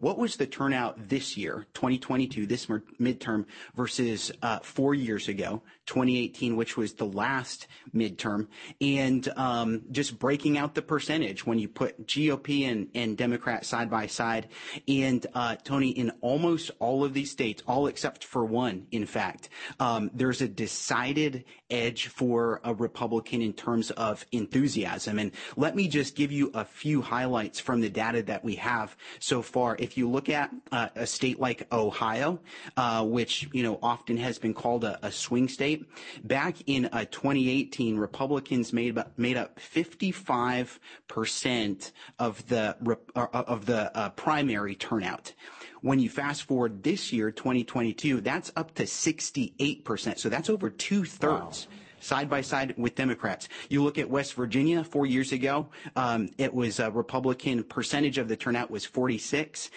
[0.00, 6.56] what was the turnout this year, 2022, this midterm, versus uh, four years ago, 2018,
[6.56, 8.46] which was the last midterm,
[8.80, 14.06] and um, just breaking out the percentage when you put GOP and, Democrat side by
[14.06, 14.48] side.
[14.88, 19.48] And uh, Tony, in almost all of these states, all except for one, in fact,
[19.80, 25.18] um, there's a decided edge for a Republican in terms of enthusiasm.
[25.18, 28.96] And let me just give you a few highlights from the data that we have
[29.18, 29.76] so far.
[29.90, 32.38] If you look at uh, a state like Ohio,
[32.76, 35.88] uh, which you know often has been called a, a swing state,
[36.22, 42.76] Back in uh, 2018, Republicans made up, made up 55 percent of the
[43.16, 45.32] uh, of the uh, primary turnout.
[45.80, 50.20] When you fast forward this year, 2022, that's up to 68 percent.
[50.20, 51.66] So that's over two thirds.
[51.68, 53.48] Wow side by side with Democrats.
[53.68, 58.28] You look at West Virginia four years ago, um, it was a Republican percentage of
[58.28, 59.70] the turnout was 46.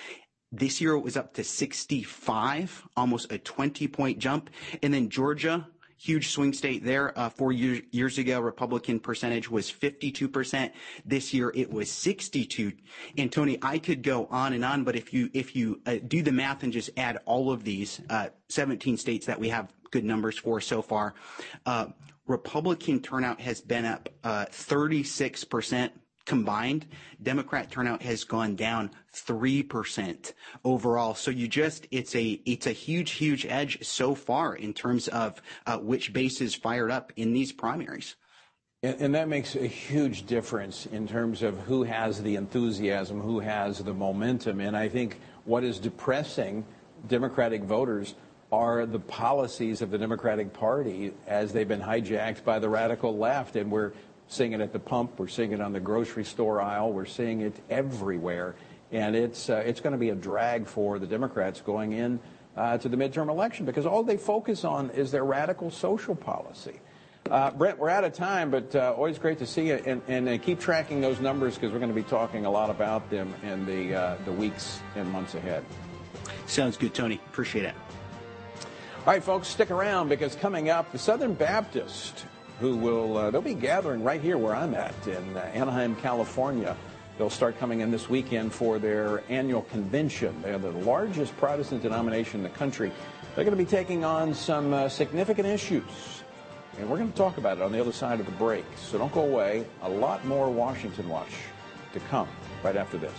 [0.51, 4.49] This year it was up to 65, almost a 20 point jump.
[4.83, 5.67] And then Georgia,
[6.03, 7.17] huge swing state there.
[7.17, 10.71] Uh, four year, years ago, Republican percentage was 52%.
[11.05, 12.73] This year it was 62.
[13.17, 16.21] And Tony, I could go on and on, but if you, if you uh, do
[16.21, 20.03] the math and just add all of these, uh, 17 states that we have good
[20.03, 21.13] numbers for so far,
[21.65, 21.87] uh,
[22.27, 25.89] Republican turnout has been up, 36% uh,
[26.25, 26.85] combined,
[27.21, 30.33] Democrat turnout has gone down 3%
[30.63, 31.15] overall.
[31.15, 35.41] So you just, it's a, it's a huge, huge edge so far in terms of
[35.65, 38.15] uh, which bases fired up in these primaries.
[38.83, 43.39] And, and, that makes a huge difference in terms of who has the enthusiasm, who
[43.39, 44.59] has the momentum.
[44.59, 46.65] And I think what is depressing
[47.07, 48.15] Democratic voters
[48.53, 53.55] are the policies of the Democratic Party as they've been hijacked by the radical left.
[53.55, 53.93] And we're
[54.27, 55.17] seeing it at the pump.
[55.17, 56.93] We're seeing it on the grocery store aisle.
[56.93, 58.53] We're seeing it everywhere.
[58.91, 62.19] And it's, uh, it's going to be a drag for the Democrats going in
[62.55, 66.79] uh, to the midterm election because all they focus on is their radical social policy.
[67.31, 69.81] Uh, Brent, we're out of time, but uh, always great to see you.
[69.83, 72.69] And, and uh, keep tracking those numbers because we're going to be talking a lot
[72.69, 75.65] about them in the, uh, the weeks and months ahead.
[76.45, 77.19] Sounds good, Tony.
[77.31, 77.73] Appreciate it.
[79.05, 82.25] All right, folks, stick around because coming up, the Southern Baptist
[82.61, 86.77] who will uh, they'll be gathering right here where I'm at in uh, Anaheim, California.
[87.17, 90.41] They'll start coming in this weekend for their annual convention.
[90.41, 92.93] They're the largest Protestant denomination in the country.
[93.35, 95.83] They're going to be taking on some uh, significant issues.
[96.79, 98.63] And we're going to talk about it on the other side of the break.
[98.77, 99.65] So don't go away.
[99.81, 101.33] A lot more Washington Watch
[101.91, 102.29] to come
[102.63, 103.11] right after this.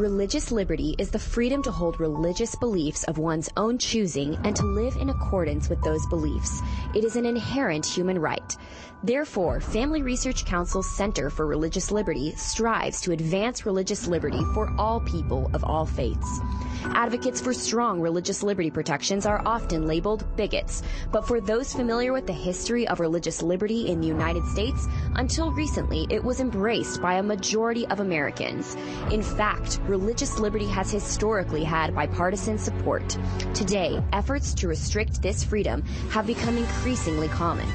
[0.00, 4.64] Religious liberty is the freedom to hold religious beliefs of one's own choosing and to
[4.64, 6.62] live in accordance with those beliefs.
[6.94, 8.56] It is an inherent human right.
[9.02, 15.00] Therefore, Family Research Council's Center for Religious Liberty strives to advance religious liberty for all
[15.00, 16.40] people of all faiths.
[16.94, 22.26] Advocates for strong religious liberty protections are often labeled bigots, but for those familiar with
[22.26, 27.14] the history of religious liberty in the United States, until recently it was embraced by
[27.14, 28.76] a majority of Americans.
[29.10, 33.16] In fact, religious liberty has historically had bipartisan support.
[33.54, 37.68] Today, efforts to restrict this freedom have become increasingly common.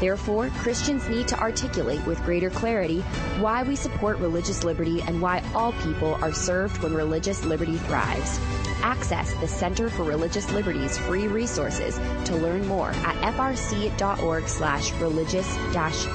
[0.00, 3.00] Therefore, Christians need to articulate with greater clarity
[3.38, 8.40] why we support religious liberty and why all people are served when religious liberty thrives.
[8.82, 15.58] Access the Center for Religious Liberty's free resources to learn more at frc.org slash religious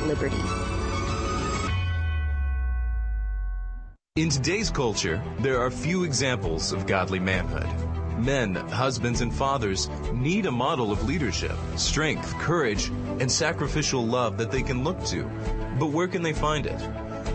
[0.02, 0.42] liberty.
[4.16, 7.68] In today's culture, there are few examples of godly manhood.
[8.18, 12.88] Men, husbands, and fathers need a model of leadership, strength, courage,
[13.20, 15.24] and sacrificial love that they can look to.
[15.80, 16.80] But where can they find it?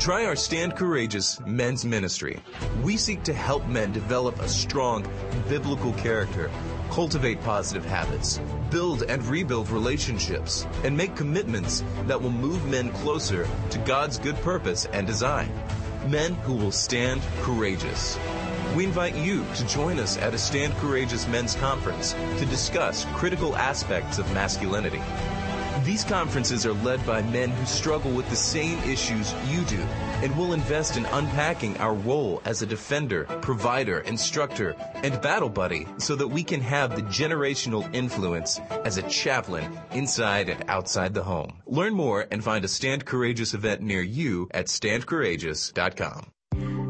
[0.00, 2.40] Try our Stand Courageous men's ministry.
[2.82, 5.06] We seek to help men develop a strong
[5.46, 6.50] biblical character,
[6.90, 13.46] cultivate positive habits, build and rebuild relationships, and make commitments that will move men closer
[13.68, 15.52] to God's good purpose and design.
[16.08, 18.18] Men who will stand courageous.
[18.76, 23.56] We invite you to join us at a Stand Courageous Men's Conference to discuss critical
[23.56, 25.02] aspects of masculinity.
[25.82, 29.80] These conferences are led by men who struggle with the same issues you do
[30.22, 35.88] and will invest in unpacking our role as a defender, provider, instructor, and battle buddy
[35.98, 41.24] so that we can have the generational influence as a chaplain inside and outside the
[41.24, 41.60] home.
[41.66, 46.30] Learn more and find a Stand Courageous event near you at standcourageous.com.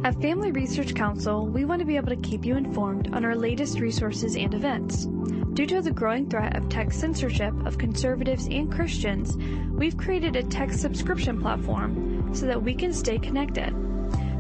[0.02, 3.36] At Family Research Council, we want to be able to keep you informed on our
[3.36, 5.04] latest resources and events.
[5.52, 9.36] Due to the growing threat of tech censorship of conservatives and Christians,
[9.70, 13.74] we've created a tech subscription platform so that we can stay connected.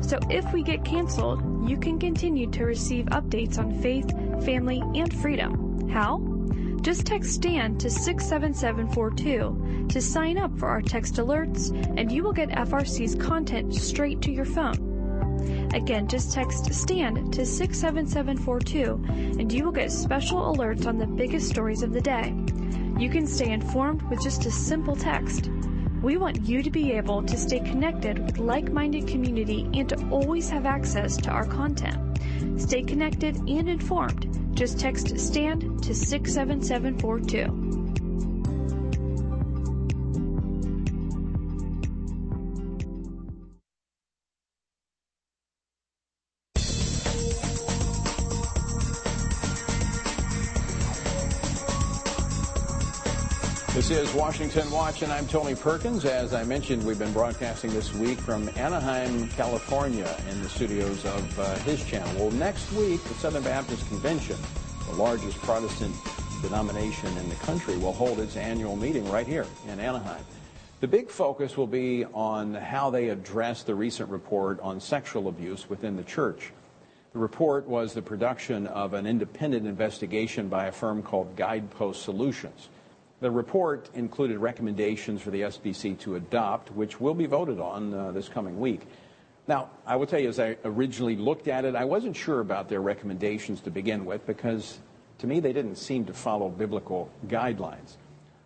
[0.00, 4.10] So if we get canceled, you can continue to receive updates on faith,
[4.42, 5.90] family, and freedom.
[5.90, 6.22] How?
[6.80, 12.32] Just text STAND to 67742 to sign up for our text alerts, and you will
[12.32, 14.89] get FRC's content straight to your phone.
[15.74, 21.48] Again, just text STAND to 67742 and you will get special alerts on the biggest
[21.48, 22.34] stories of the day.
[22.98, 25.50] You can stay informed with just a simple text.
[26.02, 30.48] We want you to be able to stay connected with like-minded community and to always
[30.50, 32.20] have access to our content.
[32.56, 34.56] Stay connected and informed.
[34.56, 37.79] Just text STAND to 67742.
[54.20, 56.04] Washington Watch, and I'm Tony Perkins.
[56.04, 61.38] As I mentioned, we've been broadcasting this week from Anaheim, California, in the studios of
[61.38, 62.14] uh, his channel.
[62.16, 64.36] Well, next week, the Southern Baptist Convention,
[64.90, 65.94] the largest Protestant
[66.42, 70.22] denomination in the country, will hold its annual meeting right here in Anaheim.
[70.80, 75.70] The big focus will be on how they address the recent report on sexual abuse
[75.70, 76.52] within the church.
[77.14, 82.68] The report was the production of an independent investigation by a firm called Guidepost Solutions.
[83.20, 88.12] The report included recommendations for the SBC to adopt, which will be voted on uh,
[88.12, 88.86] this coming week.
[89.46, 92.68] Now, I will tell you, as I originally looked at it, I wasn't sure about
[92.68, 94.78] their recommendations to begin with because
[95.18, 97.96] to me they didn't seem to follow biblical guidelines.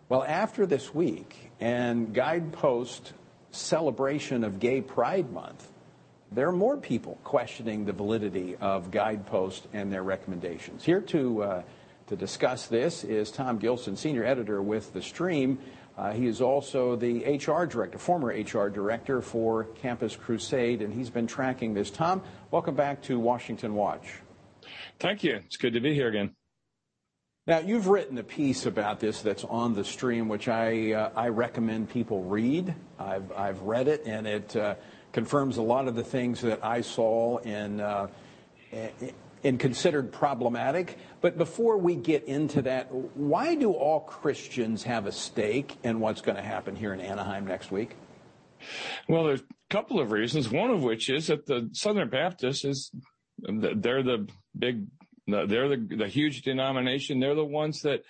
[0.09, 3.13] Well, after this week and Guidepost
[3.51, 5.71] celebration of Gay Pride Month,
[6.31, 10.83] there are more people questioning the validity of Guidepost and their recommendations.
[10.83, 11.63] Here to uh,
[12.07, 15.57] to discuss this is Tom Gilson, senior editor with The Stream.
[15.97, 21.09] Uh, he is also the HR director, former HR director for Campus Crusade, and he's
[21.09, 21.89] been tracking this.
[21.89, 24.19] Tom, welcome back to Washington Watch.
[24.99, 25.35] Thank you.
[25.45, 26.35] It's good to be here again.
[27.47, 31.29] Now, you've written a piece about this that's on the stream, which I, uh, I
[31.29, 32.73] recommend people read.
[32.99, 34.75] I've, I've read it, and it uh,
[35.11, 38.07] confirms a lot of the things that I saw in, uh,
[39.45, 40.97] and considered problematic.
[41.21, 46.21] But before we get into that, why do all Christians have a stake in what's
[46.21, 47.95] going to happen here in Anaheim next week?
[49.07, 50.49] Well, there's a couple of reasons.
[50.49, 52.91] One of which is that the Southern Baptists is
[53.37, 54.27] they're the
[54.57, 54.87] big
[55.27, 57.19] they're the, the huge denomination.
[57.19, 58.03] They're the ones that,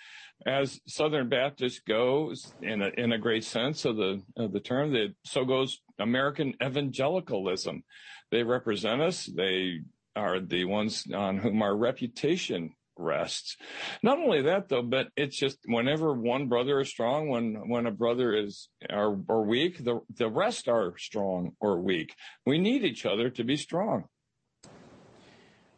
[0.46, 4.94] as Southern Baptists goes in a, in a great sense of the of the term,
[4.94, 7.84] that so goes American evangelicalism.
[8.32, 9.26] They represent us.
[9.26, 9.82] They
[10.16, 13.58] are the ones on whom our reputation rests.
[14.02, 17.92] Not only that though, but it's just whenever one brother is strong, when when a
[17.92, 22.16] brother is or, weak, the the rest are strong or weak.
[22.46, 24.06] We need each other to be strong.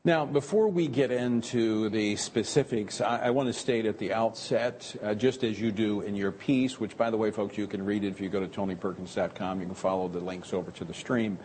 [0.05, 4.95] Now, before we get into the specifics, I, I want to state at the outset,
[5.03, 7.83] uh, just as you do in your piece, which, by the way, folks, you can
[7.83, 9.59] read it if you go to tonyperkins.com.
[9.59, 11.37] You can follow the links over to the stream.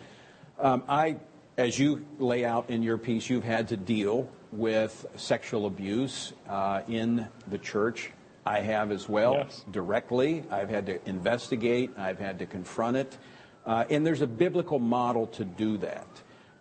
[0.60, 1.16] Um, I
[1.56, 6.82] as you lay out in your piece, you've had to deal with sexual abuse uh,
[6.88, 8.10] in the church
[8.44, 9.64] I have as well, yes.
[9.70, 10.44] directly.
[10.50, 13.18] I've had to investigate, I've had to confront it.
[13.64, 16.08] Uh, and there's a biblical model to do that.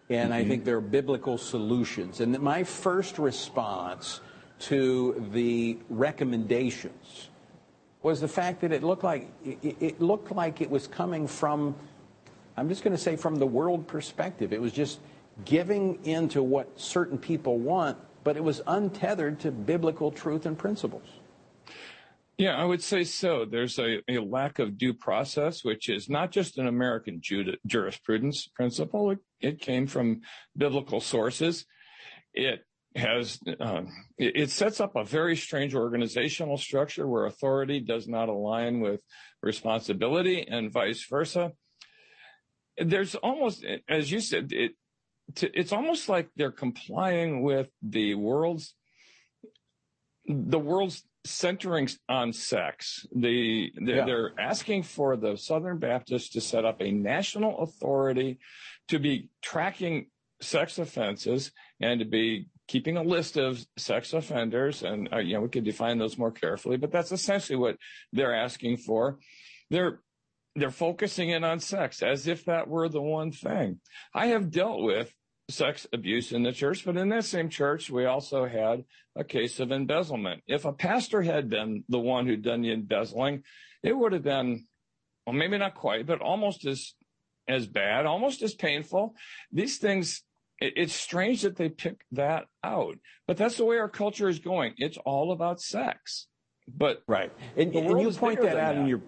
[0.10, 0.34] And mm-hmm.
[0.34, 2.20] I think there are biblical solutions.
[2.20, 4.22] And my first response
[4.60, 7.30] to the recommendations
[8.04, 11.76] was the fact that it looked like it, it looked like it was coming from
[12.62, 14.54] I'm just going to say from the world perspective.
[14.54, 15.00] It was just
[15.46, 21.08] giving into what certain people want, but it was untethered to biblical truth and principles.
[22.38, 23.46] Yeah, I would say so.
[23.46, 27.20] There's a, a lack of due process, which is not just an American
[27.66, 29.10] jurisprudence principle.
[29.10, 30.22] It, it came from
[30.56, 31.66] biblical sources.
[32.32, 32.64] It
[32.96, 33.86] has uh,
[34.20, 39.02] it, it sets up a very strange organizational structure where authority does not align with
[39.42, 41.54] responsibility and vice versa.
[42.84, 44.72] There's almost, as you said, it,
[45.42, 48.74] it's almost like they're complying with the world's
[50.28, 53.06] the world's centering on sex.
[53.16, 54.06] The, the yeah.
[54.06, 58.40] they're asking for the Southern Baptists to set up a national authority
[58.88, 60.08] to be tracking
[60.42, 64.84] sex offenses and to be keeping a list of sex offenders.
[64.84, 67.78] And uh, you know we could define those more carefully, but that's essentially what
[68.12, 69.20] they're asking for.
[69.70, 70.00] They're
[70.56, 73.80] they're focusing in on sex as if that were the one thing.
[74.14, 75.14] I have dealt with
[75.50, 78.86] sex abuse in the church, but in that same church, we also had
[79.16, 80.44] a case of embezzlement.
[80.48, 83.44] If a pastor had been the one who'd done the embezzling,
[83.84, 84.66] it would have been,
[85.26, 86.94] well, maybe not quite, but almost as,
[87.48, 89.16] as bad, almost as painful.
[89.52, 90.24] These things,
[90.60, 92.98] it, it's strange that they pick that out,
[93.28, 94.74] but that's the way our culture is going.
[94.78, 96.28] It's all about sex.
[96.68, 98.78] But right, and, and you point that out that.
[98.78, 99.02] in your,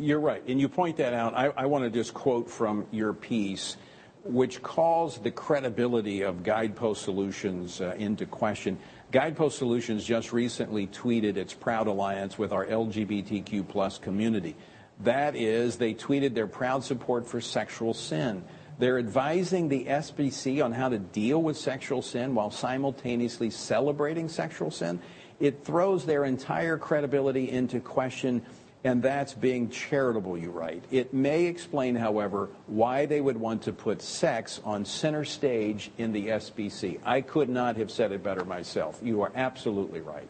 [0.00, 1.34] you're right, and you point that out.
[1.34, 3.76] I, I want to just quote from your piece
[4.24, 8.78] which calls the credibility of Guidepost Solutions uh, into question.
[9.12, 14.56] Guidepost Solutions just recently tweeted its proud alliance with our LGBTQ plus community.
[15.00, 18.44] That is, they tweeted their proud support for sexual sin.
[18.78, 24.70] They're advising the SBC on how to deal with sexual sin while simultaneously celebrating sexual
[24.70, 25.00] sin.
[25.38, 28.42] It throws their entire credibility into question
[28.82, 30.84] and that's being charitable, you write.
[30.90, 36.12] It may explain, however, why they would want to put sex on center stage in
[36.12, 36.98] the SBC.
[37.04, 38.98] I could not have said it better myself.
[39.02, 40.28] You are absolutely right.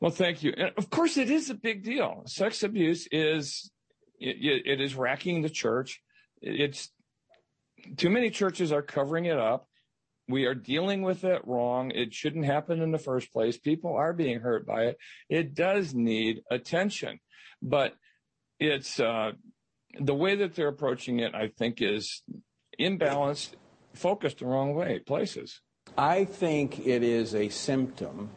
[0.00, 0.52] Well, thank you.
[0.56, 2.24] And of course, it is a big deal.
[2.26, 3.70] Sex abuse is
[4.18, 6.00] it, it is racking the church.
[6.40, 6.90] It's
[7.96, 9.68] too many churches are covering it up.
[10.28, 11.90] We are dealing with it wrong.
[11.90, 13.58] It shouldn't happen in the first place.
[13.58, 14.98] People are being hurt by it.
[15.28, 17.18] It does need attention,
[17.60, 17.94] but
[18.60, 19.32] it's uh,
[19.98, 21.34] the way that they're approaching it.
[21.34, 22.22] I think is
[22.80, 23.54] imbalanced,
[23.94, 25.60] focused the wrong way places.
[25.98, 28.30] I think it is a symptom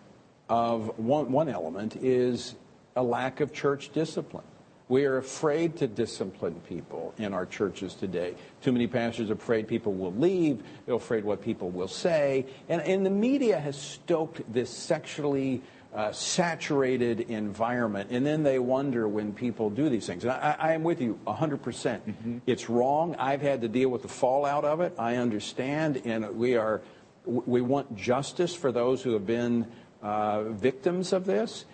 [0.49, 2.55] of one, one element is
[2.95, 4.45] a lack of church discipline.
[4.88, 8.36] We are afraid to discipline people in our churches today.
[8.61, 10.61] Too many pastors are afraid people will leave.
[10.86, 12.45] They're afraid what people will say.
[12.69, 18.11] And, and the media has stoked this sexually uh, saturated environment.
[18.11, 20.23] And then they wonder when people do these things.
[20.23, 21.61] And I, I am with you 100%.
[21.63, 23.15] percent mm hmm It's wrong.
[23.15, 24.93] I've had to deal with the fallout of it.
[24.99, 26.01] I understand.
[26.05, 26.81] And we are,
[27.25, 29.65] we want justice for those who have been
[30.03, 31.65] uh, victims of this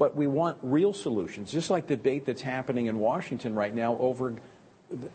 [0.00, 3.98] but we want real solutions, just like the debate that's happening in Washington right now
[3.98, 4.34] over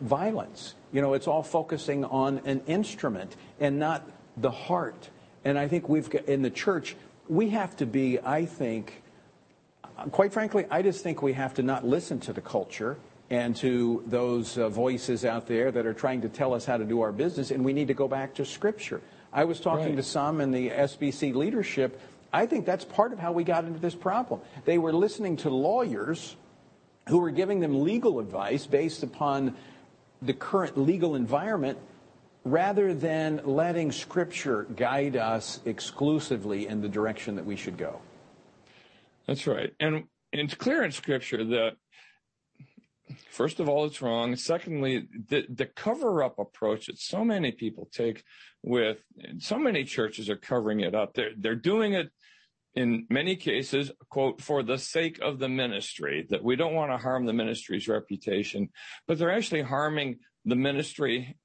[0.00, 0.76] violence.
[0.92, 5.10] You know, it's all focusing on an instrument and not the heart.
[5.44, 6.94] And I think we've got, in the church,
[7.28, 9.02] we have to be, I think,
[10.12, 12.96] quite frankly, I just think we have to not listen to the culture
[13.28, 16.84] and to those uh, voices out there that are trying to tell us how to
[16.84, 19.00] do our business, and we need to go back to Scripture.
[19.32, 19.96] I was talking right.
[19.96, 22.00] to some in the SBC leadership
[22.32, 24.40] I think that's part of how we got into this problem.
[24.64, 26.36] They were listening to lawyers
[27.08, 29.54] who were giving them legal advice based upon
[30.22, 31.78] the current legal environment
[32.44, 38.00] rather than letting Scripture guide us exclusively in the direction that we should go.
[39.26, 39.72] That's right.
[39.80, 41.76] And it's clear in Scripture that,
[43.30, 44.36] first of all, it's wrong.
[44.36, 48.24] Secondly, the, the cover up approach that so many people take
[48.62, 48.98] with
[49.38, 51.14] so many churches are covering it up.
[51.14, 52.10] They're, they're doing it
[52.74, 56.98] in many cases, quote, for the sake of the ministry, that we don't want to
[56.98, 58.68] harm the ministry's reputation,
[59.08, 61.36] but they're actually harming the ministry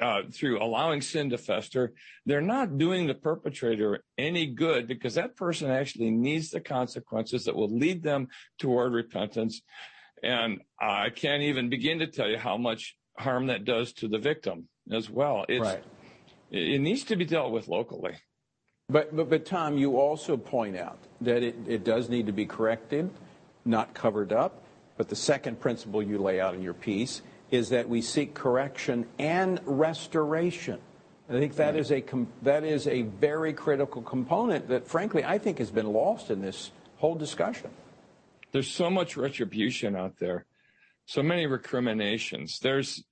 [0.00, 1.94] uh, through allowing sin to fester.
[2.26, 7.56] They're not doing the perpetrator any good because that person actually needs the consequences that
[7.56, 8.28] will lead them
[8.58, 9.62] toward repentance.
[10.22, 14.18] And I can't even begin to tell you how much harm that does to the
[14.18, 15.44] victim as well.
[15.48, 15.82] It's, right
[16.50, 18.16] it needs to be dealt with locally.
[18.88, 22.46] But, but, but Tom, you also point out that it, it does need to be
[22.46, 23.10] corrected,
[23.64, 24.62] not covered up.
[24.96, 29.06] But the second principle you lay out in your piece is that we seek correction
[29.18, 30.80] and restoration.
[31.28, 32.02] I think that is a
[32.42, 36.70] that is a very critical component that, frankly, I think has been lost in this
[36.96, 37.70] whole discussion.
[38.52, 40.46] There's so much retribution out there,
[41.06, 42.58] so many recriminations.
[42.60, 43.04] There's,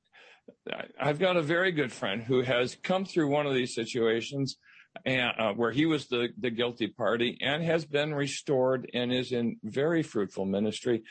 [0.98, 4.56] I've got a very good friend who has come through one of these situations
[5.04, 9.32] and, uh, where he was the, the guilty party and has been restored and is
[9.32, 11.02] in very fruitful ministry.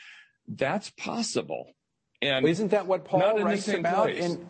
[0.48, 1.72] That's possible.
[2.22, 4.46] And isn't that what Paul writes about in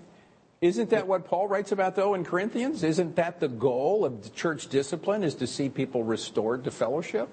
[0.60, 2.82] isn't that what Paul writes about, though, in Corinthians?
[2.82, 7.28] Isn't that the goal of the church discipline, is to see people restored to fellowship?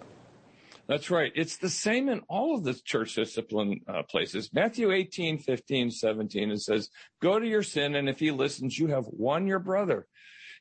[0.87, 1.31] That's right.
[1.33, 4.49] It's the same in all of the church discipline uh, places.
[4.53, 6.89] Matthew 18, 15, 17, it says,
[7.21, 10.07] Go to your sin, and if he listens, you have won your brother.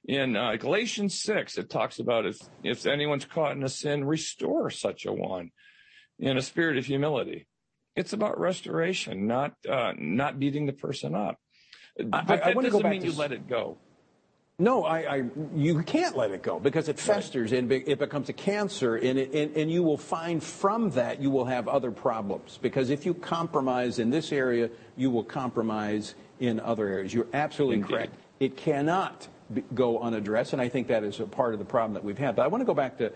[0.04, 4.70] In uh, Galatians 6, it talks about if, if anyone's caught in a sin, restore
[4.70, 5.50] such a one
[6.18, 7.46] in a spirit of humility.
[7.94, 11.36] It's about restoration, not uh, not beating the person up.
[11.96, 13.08] But I, I that doesn't mean to...
[13.08, 13.78] you let it go.
[14.62, 15.24] No, I, I,
[15.56, 17.58] you can't let it go because it festers right.
[17.58, 21.30] and it becomes a cancer, and, it, and, and, you will find from that you
[21.30, 22.60] will have other problems.
[22.62, 27.12] Because if you compromise in this area, you will compromise in other areas.
[27.12, 27.88] You're absolutely Indeed.
[27.88, 28.14] correct.
[28.38, 31.94] It cannot be, go unaddressed, and I think that is a part of the problem
[31.94, 32.36] that we've had.
[32.36, 33.12] But I want to go back to,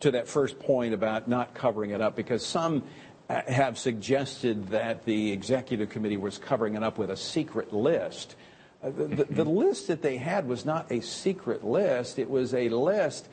[0.00, 2.82] to that first point about not covering it up because some
[3.30, 8.34] uh, have suggested that the executive committee was covering it up with a secret list.
[8.82, 12.18] Uh, the, the, list that they had was not a secret list.
[12.18, 13.28] It was a list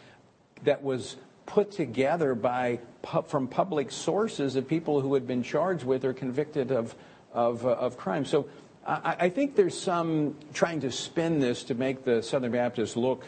[0.63, 2.79] that was put together by
[3.27, 6.95] from public sources of people who had been charged with or convicted of
[7.31, 8.25] of, uh, of crime.
[8.25, 8.47] So
[8.87, 13.25] I, I, think there's some trying to spin this to make the Southern Baptists look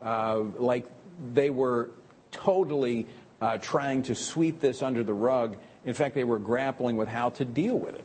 [0.00, 0.86] uh, like
[1.34, 1.90] they were
[2.30, 3.06] totally
[3.42, 5.56] uh, trying to sweep this under the rug
[5.88, 8.04] in fact, they were grappling with how to deal with it.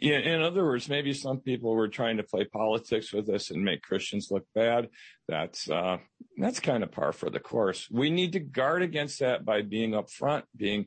[0.00, 3.64] Yeah, in other words, maybe some people were trying to play politics with us and
[3.64, 4.88] make Christians look bad.
[5.26, 5.98] That's uh,
[6.36, 7.88] that's kind of par for the course.
[7.90, 10.86] We need to guard against that by being upfront, being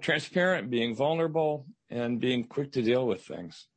[0.00, 3.68] transparent, being vulnerable, and being quick to deal with things.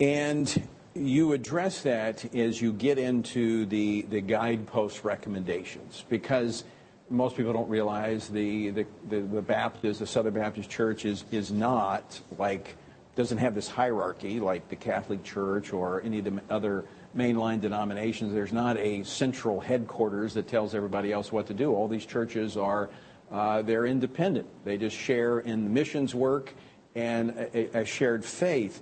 [0.00, 6.64] And you address that as you get into the the guidepost recommendations because
[7.10, 11.50] most people don't realize the, the, the, the Baptist, the Southern Baptist Church is, is
[11.50, 12.76] not like,
[13.20, 18.32] doesn't have this hierarchy like the Catholic Church or any of the other mainline denominations.
[18.32, 21.74] There's not a central headquarters that tells everybody else what to do.
[21.74, 22.88] All these churches are,
[23.30, 24.48] uh, they're independent.
[24.64, 26.54] They just share in the missions work
[26.94, 28.80] and a, a shared faith.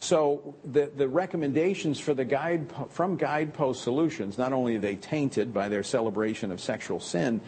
[0.00, 5.54] So the, the recommendations for the guide from Guidepost Solutions, not only are they tainted
[5.54, 7.40] by their celebration of sexual sin,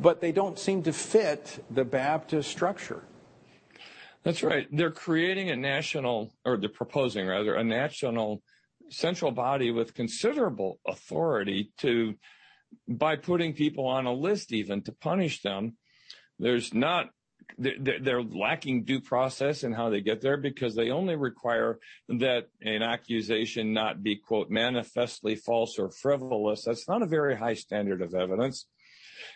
[0.00, 3.02] but they don't seem to fit the Baptist structure.
[4.26, 4.66] That's right.
[4.72, 8.42] They're creating a national, or they're proposing rather, a national
[8.90, 12.14] central body with considerable authority to,
[12.88, 15.76] by putting people on a list even to punish them.
[16.40, 17.10] There's not,
[17.56, 22.82] they're lacking due process in how they get there because they only require that an
[22.82, 26.64] accusation not be, quote, manifestly false or frivolous.
[26.64, 28.66] That's not a very high standard of evidence.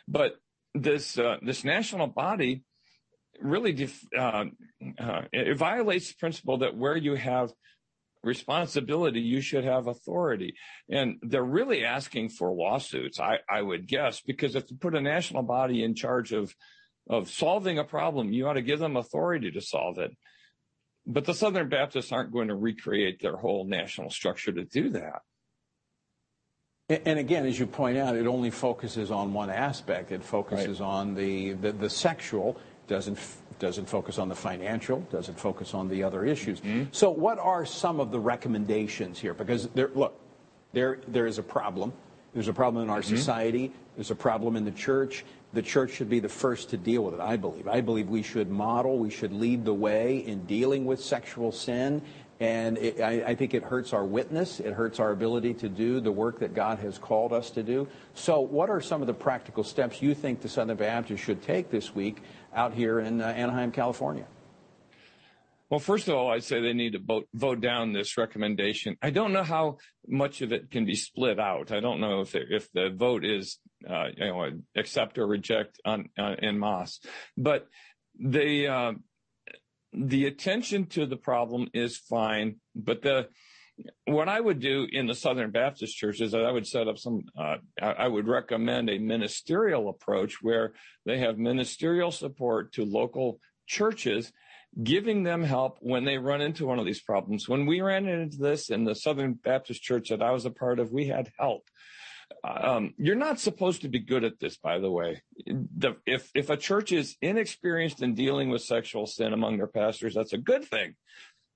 [0.08, 0.34] But
[0.74, 2.64] this uh, this national body
[3.40, 4.44] really def- uh,
[4.98, 7.52] uh, it violates the principle that where you have
[8.22, 10.54] responsibility, you should have authority.
[10.90, 15.00] And they're really asking for lawsuits, I, I would guess, because if you put a
[15.00, 16.54] national body in charge of
[17.08, 20.16] of solving a problem, you ought to give them authority to solve it.
[21.06, 25.22] But the Southern Baptists aren't going to recreate their whole national structure to do that.
[26.88, 30.10] And again, as you point out, it only focuses on one aspect.
[30.10, 30.86] It focuses right.
[30.86, 32.58] on the, the, the, sexual,
[32.90, 33.18] doesn't,
[33.60, 36.60] doesn't focus on the financial, doesn't focus on the other issues.
[36.60, 36.84] Mm-hmm.
[36.90, 39.32] So, what are some of the recommendations here?
[39.32, 40.18] Because, there, look,
[40.72, 41.92] there, there is a problem.
[42.34, 43.16] There's a problem in our mm-hmm.
[43.16, 45.24] society, there's a problem in the church.
[45.52, 47.66] The church should be the first to deal with it, I believe.
[47.66, 52.02] I believe we should model, we should lead the way in dealing with sexual sin
[52.40, 54.60] and it, I, I, think it hurts our witness.
[54.60, 57.86] It hurts our ability to do the work that God has called us to do.
[58.14, 61.70] So, what are some of the practical steps you think the Southern Baptists should take
[61.70, 62.22] this week
[62.54, 64.24] out here in uh, Anaheim, California?
[65.68, 68.96] Well, first of all, I'd say they need to vote, vote down this recommendation.
[69.02, 69.76] I don't know how
[70.08, 71.70] much of it can be split out.
[71.70, 76.08] I don't know if if the vote is uh, you know accept or reject on,
[76.18, 77.00] on en masse,
[77.36, 77.68] but
[78.18, 78.94] they uh,
[79.92, 83.28] the attention to the problem is fine, but the
[84.04, 87.22] what I would do in the Southern Baptist Church is I would set up some,
[87.38, 90.72] uh, I would recommend a ministerial approach where
[91.06, 94.32] they have ministerial support to local churches,
[94.82, 97.48] giving them help when they run into one of these problems.
[97.48, 100.78] When we ran into this in the Southern Baptist church that I was a part
[100.78, 101.68] of, we had help.
[102.42, 105.22] Um, you're not supposed to be good at this, by the way.
[105.46, 110.14] The, if if a church is inexperienced in dealing with sexual sin among their pastors,
[110.14, 110.94] that's a good thing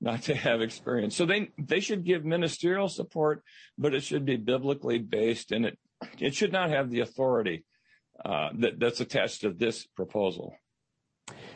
[0.00, 1.16] not to have experience.
[1.16, 3.42] So they they should give ministerial support,
[3.78, 5.78] but it should be biblically based, and it
[6.18, 7.64] it should not have the authority
[8.24, 10.54] uh, that that's attached to this proposal.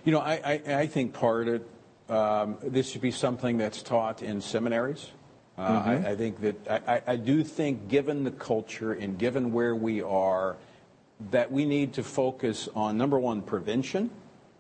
[0.04, 1.62] You know, I I, I think part of
[2.08, 5.10] um, this should be something that's taught in seminaries.
[5.58, 6.06] Uh, mm-hmm.
[6.06, 10.00] I, I, think that I, I do think, given the culture and given where we
[10.02, 10.56] are,
[11.30, 14.10] that we need to focus on number one prevention.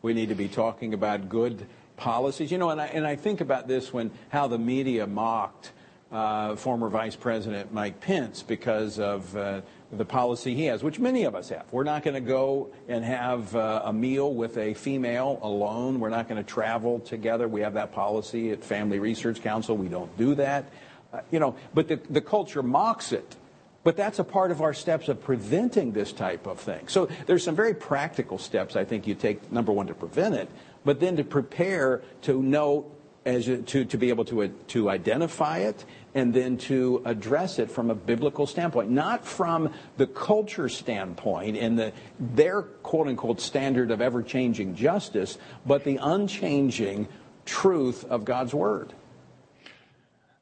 [0.02, 2.50] We need to be talking about good policies.
[2.50, 5.72] You know, and I, and I think about this when how the media mocked
[6.10, 9.60] uh, former Vice President Mike Pence because of uh,
[9.92, 11.66] the policy he has, which many of us have.
[11.72, 16.00] We're not going to go and have uh, a meal with a female alone.
[16.00, 17.46] We're not going to travel together.
[17.46, 19.76] We have that policy at Family Research Council.
[19.76, 20.64] We don't do that.
[21.12, 23.36] Uh, you know, but the, the culture mocks it.
[23.84, 26.88] But that's a part of our steps of preventing this type of thing.
[26.88, 30.50] So there's some very practical steps I think you take, number one, to prevent it,
[30.84, 32.90] but then to prepare to know
[33.24, 35.84] as to, to be able to, to identify it
[36.14, 41.78] and then to address it from a biblical standpoint, not from the culture standpoint and
[41.78, 45.36] the, their quote unquote standard of ever changing justice,
[45.66, 47.06] but the unchanging
[47.44, 48.94] truth of God's word.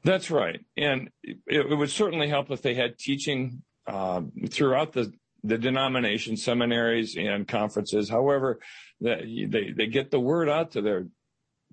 [0.06, 0.60] That's right.
[0.76, 6.36] And it, it would certainly help if they had teaching uh, throughout the, the denomination,
[6.36, 8.08] seminaries, and conferences.
[8.08, 8.60] However,
[9.00, 11.08] that they, they get the word out to their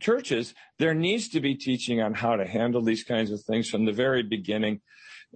[0.02, 3.86] churches, there needs to be teaching on how to handle these kinds of things from
[3.86, 4.82] the very beginning.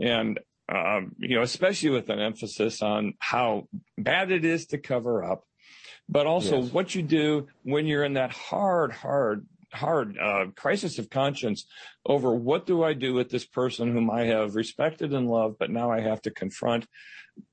[0.01, 5.23] And, um, you know, especially with an emphasis on how bad it is to cover
[5.23, 5.43] up,
[6.09, 6.73] but also yes.
[6.73, 11.65] what you do when you're in that hard, hard, hard uh, crisis of conscience
[12.05, 15.71] over what do I do with this person whom I have respected and loved, but
[15.71, 16.87] now I have to confront.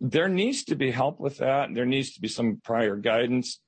[0.00, 1.68] There needs to be help with that.
[1.74, 3.60] There needs to be some prior guidance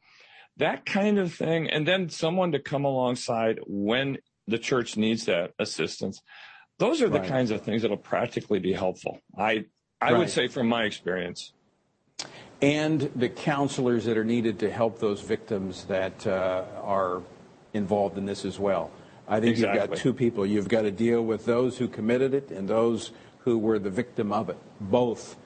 [0.56, 1.70] that kind of thing.
[1.70, 6.22] And then someone to come alongside when the church needs that assistance.
[6.78, 7.28] Those are the right.
[7.28, 9.18] kinds of things that'll practically be helpful.
[9.36, 9.66] I,
[10.00, 10.18] I right.
[10.18, 11.52] would say from my experience.
[12.62, 17.22] And the counselors that are needed to help those victims that uh, are
[17.76, 18.90] involved in this as well.
[19.28, 19.80] I think exactly.
[19.80, 20.46] you've got two people.
[20.46, 23.10] You've got to deal with those who committed it and those
[23.40, 24.58] who were the victim of it.
[24.80, 25.36] Both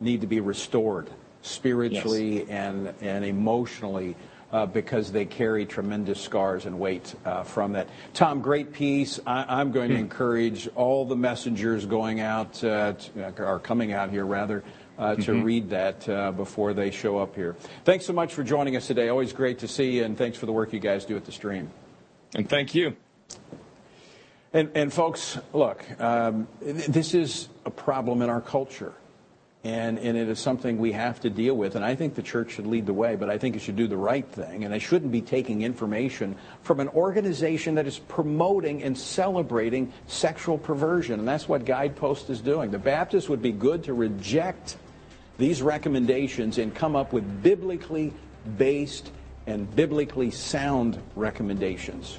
[0.00, 1.10] need to be restored
[1.42, 2.48] spiritually yes.
[2.48, 4.16] and, and emotionally
[4.52, 7.88] uh, because they carry tremendous scars and weight uh, from that.
[8.14, 9.20] Tom, great piece.
[9.26, 10.02] I, am going to hmm.
[10.02, 14.64] encourage all the messengers going out, uh, to, or coming out here rather,
[14.98, 15.42] uh, to mm-hmm.
[15.42, 17.56] read that uh, before they show up here.
[17.84, 19.08] Thanks so much for joining us today.
[19.08, 21.32] Always great to see you, and thanks for the work you guys do at the
[21.32, 21.70] stream.
[22.34, 22.96] And thank you.
[24.52, 28.94] And, and folks, look, um, this is a problem in our culture.
[29.64, 31.74] And, and it is something we have to deal with.
[31.74, 33.88] And I think the church should lead the way, but I think it should do
[33.88, 34.64] the right thing.
[34.64, 40.58] And they shouldn't be taking information from an organization that is promoting and celebrating sexual
[40.58, 41.18] perversion.
[41.18, 42.70] And that's what Guidepost is doing.
[42.70, 44.76] The Baptists would be good to reject
[45.38, 48.12] these recommendations and come up with biblically
[48.58, 49.12] based
[49.46, 52.18] and biblically sound recommendations.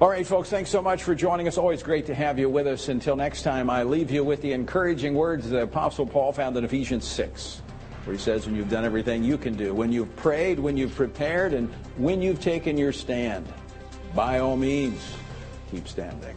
[0.00, 1.56] All right, folks, thanks so much for joining us.
[1.56, 2.88] Always great to have you with us.
[2.88, 6.64] Until next time, I leave you with the encouraging words the Apostle Paul found in
[6.64, 7.62] Ephesians 6,
[8.04, 10.94] where he says, When you've done everything you can do, when you've prayed, when you've
[10.94, 13.46] prepared, and when you've taken your stand,
[14.14, 15.00] by all means,
[15.70, 16.36] keep standing.